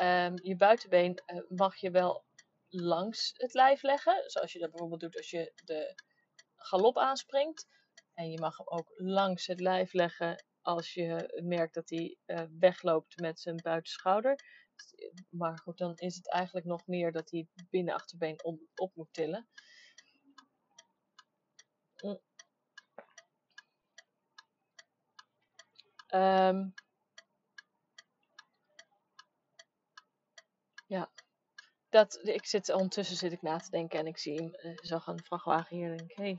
Um, 0.00 0.34
je 0.42 0.56
buitenbeen 0.56 1.22
uh, 1.26 1.40
mag 1.48 1.76
je 1.76 1.90
wel 1.90 2.24
langs 2.68 3.32
het 3.36 3.54
lijf 3.54 3.82
leggen. 3.82 4.30
Zoals 4.30 4.52
je 4.52 4.58
dat 4.58 4.70
bijvoorbeeld 4.70 5.00
doet 5.00 5.16
als 5.16 5.30
je 5.30 5.52
de 5.64 5.94
galop 6.56 6.98
aanspringt. 6.98 7.66
En 8.14 8.30
je 8.30 8.40
mag 8.40 8.56
hem 8.56 8.68
ook 8.68 8.92
langs 8.96 9.46
het 9.46 9.60
lijf 9.60 9.92
leggen 9.92 10.44
als 10.62 10.94
je 10.94 11.40
merkt 11.44 11.74
dat 11.74 11.90
hij 11.90 12.16
uh, 12.26 12.42
wegloopt 12.58 13.20
met 13.20 13.40
zijn 13.40 13.56
buitenschouder. 13.56 14.38
maar 15.30 15.58
goed, 15.58 15.78
dan 15.78 15.94
is 15.94 16.16
het 16.16 16.30
eigenlijk 16.30 16.66
nog 16.66 16.86
meer 16.86 17.12
dat 17.12 17.30
hij 17.30 17.48
het 17.54 17.70
binnenachterbeen 17.70 18.44
op 18.74 18.94
moet 18.94 19.12
tillen. 19.12 19.48
Ehm, 26.08 26.68
ja, 30.86 31.10
dat, 31.88 32.20
ik 32.22 32.46
zit, 32.46 32.72
ondertussen 32.72 33.16
zit 33.16 33.32
ik 33.32 33.42
na 33.42 33.58
te 33.58 33.70
denken 33.70 33.98
en 33.98 34.06
ik 34.06 34.18
zie 34.18 34.34
hem, 34.34 34.54
uh, 34.62 34.78
zag 34.80 35.06
een 35.06 35.24
vrachtwagen 35.24 35.76
hier 35.76 35.90
en 35.90 35.96
denk 35.96 36.12
hé, 36.14 36.22
hey, 36.22 36.38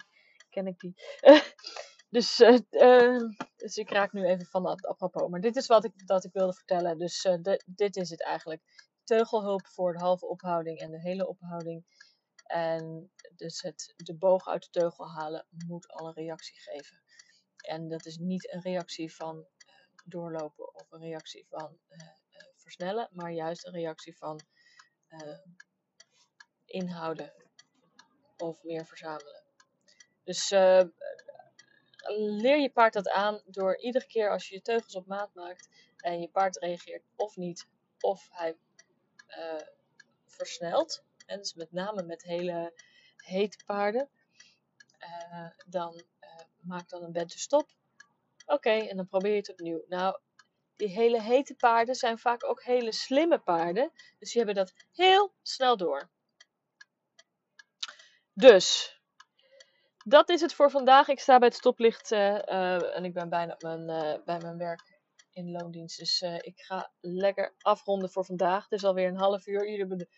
ken 0.49 0.67
ik 0.67 0.79
die? 0.79 0.93
dus, 2.15 2.39
uh, 2.39 2.57
uh, 2.69 3.29
dus 3.55 3.77
ik 3.77 3.89
raak 3.89 4.13
nu 4.13 4.25
even 4.25 4.45
van 4.45 4.63
dat 4.63 4.85
apropos. 4.85 5.29
Maar 5.29 5.41
dit 5.41 5.55
is 5.55 5.67
wat 5.67 5.85
ik, 5.85 6.07
dat 6.07 6.23
ik 6.23 6.33
wilde 6.33 6.53
vertellen. 6.53 6.97
Dus 6.97 7.21
de, 7.21 7.63
dit 7.65 7.95
is 7.95 8.09
het 8.09 8.23
eigenlijk. 8.23 8.87
Teugelhulp 9.03 9.67
voor 9.67 9.93
de 9.93 9.99
halve 9.99 10.25
ophouding 10.25 10.79
en 10.79 10.91
de 10.91 11.01
hele 11.01 11.27
ophouding. 11.27 11.85
En 12.43 13.11
dus 13.35 13.61
het, 13.61 13.93
de 13.95 14.15
boog 14.15 14.47
uit 14.47 14.63
de 14.63 14.69
teugel 14.69 15.09
halen 15.09 15.45
moet 15.49 15.87
al 15.87 16.07
een 16.07 16.13
reactie 16.13 16.59
geven. 16.59 17.01
En 17.55 17.89
dat 17.89 18.05
is 18.05 18.17
niet 18.17 18.53
een 18.53 18.61
reactie 18.61 19.15
van 19.15 19.47
doorlopen 20.05 20.75
of 20.75 20.91
een 20.91 20.99
reactie 20.99 21.45
van 21.49 21.79
versnellen, 22.55 23.09
maar 23.11 23.31
juist 23.31 23.65
een 23.65 23.73
reactie 23.73 24.17
van 24.17 24.39
uh, 25.09 25.37
inhouden 26.65 27.33
of 28.37 28.63
meer 28.63 28.85
verzamelen. 28.85 29.43
Dus 30.23 30.49
leer 32.17 32.59
je 32.59 32.71
paard 32.73 32.93
dat 32.93 33.09
aan 33.09 33.41
door 33.45 33.77
iedere 33.77 34.05
keer 34.05 34.31
als 34.31 34.47
je 34.47 34.55
je 34.55 34.61
teugels 34.61 34.95
op 34.95 35.07
maat 35.07 35.33
maakt 35.33 35.69
en 35.97 36.21
je 36.21 36.29
paard 36.29 36.57
reageert 36.57 37.03
of 37.15 37.35
niet, 37.35 37.67
of 37.99 38.27
hij 38.31 38.57
versnelt. 40.25 41.03
En 41.25 41.37
dus 41.37 41.53
met 41.53 41.71
name 41.71 42.03
met 42.03 42.23
hele 42.23 42.73
hete 43.15 43.63
paarden. 43.65 44.09
dan 45.65 46.03
maak 46.59 46.89
dan 46.89 47.03
een 47.03 47.11
bente 47.11 47.39
stop. 47.39 47.78
Oké, 48.49 48.69
en 48.69 48.95
dan 48.95 49.07
probeer 49.07 49.31
je 49.31 49.37
het 49.37 49.51
opnieuw. 49.51 49.83
Nou, 49.87 50.19
die 50.75 50.87
hele 50.87 51.21
hete 51.21 51.55
paarden 51.55 51.95
zijn 51.95 52.17
vaak 52.17 52.43
ook 52.45 52.63
hele 52.63 52.91
slimme 52.91 53.39
paarden. 53.39 53.91
Dus 54.19 54.31
die 54.31 54.43
hebben 54.43 54.65
dat 54.65 54.73
heel 54.91 55.33
snel 55.41 55.77
door. 55.77 56.09
Dus, 58.33 58.99
dat 60.05 60.29
is 60.29 60.41
het 60.41 60.53
voor 60.53 60.71
vandaag. 60.71 61.07
Ik 61.07 61.19
sta 61.19 61.37
bij 61.37 61.47
het 61.47 61.57
stoplicht 61.57 62.11
uh, 62.11 62.19
uh, 62.19 62.95
en 62.95 63.05
ik 63.05 63.13
ben 63.13 63.29
bijna 63.29 63.55
mijn, 63.59 63.89
uh, 63.89 64.23
bij 64.25 64.37
mijn 64.37 64.57
werk 64.57 64.99
in 65.31 65.51
loondienst. 65.51 65.97
Dus 65.97 66.21
ik 66.21 66.59
ga 66.59 66.91
lekker 66.99 67.55
afronden 67.61 68.09
voor 68.09 68.25
vandaag. 68.25 68.63
Het 68.63 68.71
is 68.71 68.83
alweer 68.83 69.07
een 69.07 69.17
half 69.17 69.47
uur. 69.47 69.63
Jullie 69.63 69.79
hebben 69.79 70.09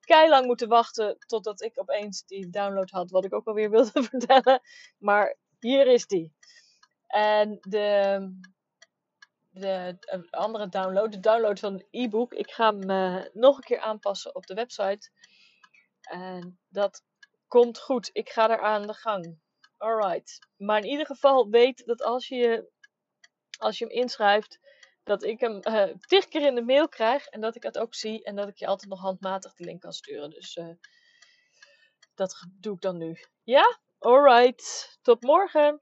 keilang 0.00 0.46
moeten 0.46 0.68
wachten 0.68 1.18
totdat 1.26 1.62
ik 1.62 1.80
opeens 1.80 2.24
die 2.26 2.50
download 2.50 2.90
had. 2.90 3.10
Wat 3.10 3.24
ik 3.24 3.34
ook 3.34 3.46
alweer 3.46 3.70
wilde 3.70 4.02
vertellen. 4.10 4.60
Maar 4.98 5.36
hier 5.58 5.86
is 5.86 6.06
die. 6.06 6.32
En 7.12 7.58
de, 7.60 8.18
de, 9.50 9.96
andere 10.30 10.68
download, 10.68 11.12
de 11.12 11.20
download 11.20 11.58
van 11.58 11.72
een 11.72 11.86
e-book. 11.90 12.32
Ik 12.32 12.50
ga 12.50 12.76
hem 12.76 12.90
uh, 12.90 13.24
nog 13.32 13.56
een 13.56 13.62
keer 13.62 13.80
aanpassen 13.80 14.34
op 14.34 14.46
de 14.46 14.54
website. 14.54 15.10
En 16.00 16.58
dat 16.68 17.02
komt 17.48 17.78
goed. 17.78 18.10
Ik 18.12 18.30
ga 18.30 18.50
er 18.50 18.60
aan 18.60 18.86
de 18.86 18.94
gang. 18.94 19.38
Alright. 19.76 20.38
Maar 20.56 20.78
in 20.78 20.90
ieder 20.90 21.06
geval 21.06 21.50
weet 21.50 21.86
dat 21.86 22.02
als 22.02 22.28
je, 22.28 22.70
als 23.58 23.78
je 23.78 23.84
hem 23.84 23.94
inschrijft, 23.94 24.58
dat 25.02 25.22
ik 25.22 25.40
hem 25.40 25.60
uh, 25.68 25.94
keer 26.28 26.46
in 26.46 26.54
de 26.54 26.64
mail 26.64 26.88
krijg. 26.88 27.26
En 27.26 27.40
dat 27.40 27.56
ik 27.56 27.62
het 27.62 27.78
ook 27.78 27.94
zie. 27.94 28.24
En 28.24 28.36
dat 28.36 28.48
ik 28.48 28.56
je 28.56 28.66
altijd 28.66 28.90
nog 28.90 29.00
handmatig 29.00 29.54
de 29.54 29.64
link 29.64 29.80
kan 29.80 29.92
sturen. 29.92 30.30
Dus 30.30 30.60
dat 32.14 32.46
doe 32.60 32.74
ik 32.74 32.80
dan 32.80 32.96
nu. 32.96 33.24
Ja? 33.42 33.78
Alright. 33.98 34.98
Tot 35.02 35.22
morgen. 35.22 35.80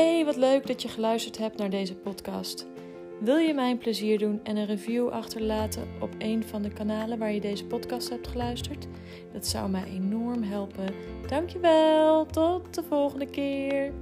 Hey, 0.00 0.24
wat 0.24 0.36
leuk 0.36 0.66
dat 0.66 0.82
je 0.82 0.88
geluisterd 0.88 1.38
hebt 1.38 1.58
naar 1.58 1.70
deze 1.70 1.94
podcast. 1.94 2.66
Wil 3.20 3.36
je 3.36 3.54
mij 3.54 3.70
een 3.70 3.78
plezier 3.78 4.18
doen 4.18 4.40
en 4.42 4.56
een 4.56 4.66
review 4.66 5.08
achterlaten 5.08 5.88
op 6.00 6.10
een 6.18 6.44
van 6.44 6.62
de 6.62 6.72
kanalen 6.72 7.18
waar 7.18 7.32
je 7.32 7.40
deze 7.40 7.66
podcast 7.66 8.08
hebt 8.08 8.28
geluisterd? 8.28 8.86
Dat 9.32 9.46
zou 9.46 9.70
mij 9.70 9.84
enorm 9.84 10.42
helpen. 10.42 10.94
Dankjewel, 11.26 12.26
tot 12.26 12.74
de 12.74 12.82
volgende 12.82 13.26
keer. 13.26 13.92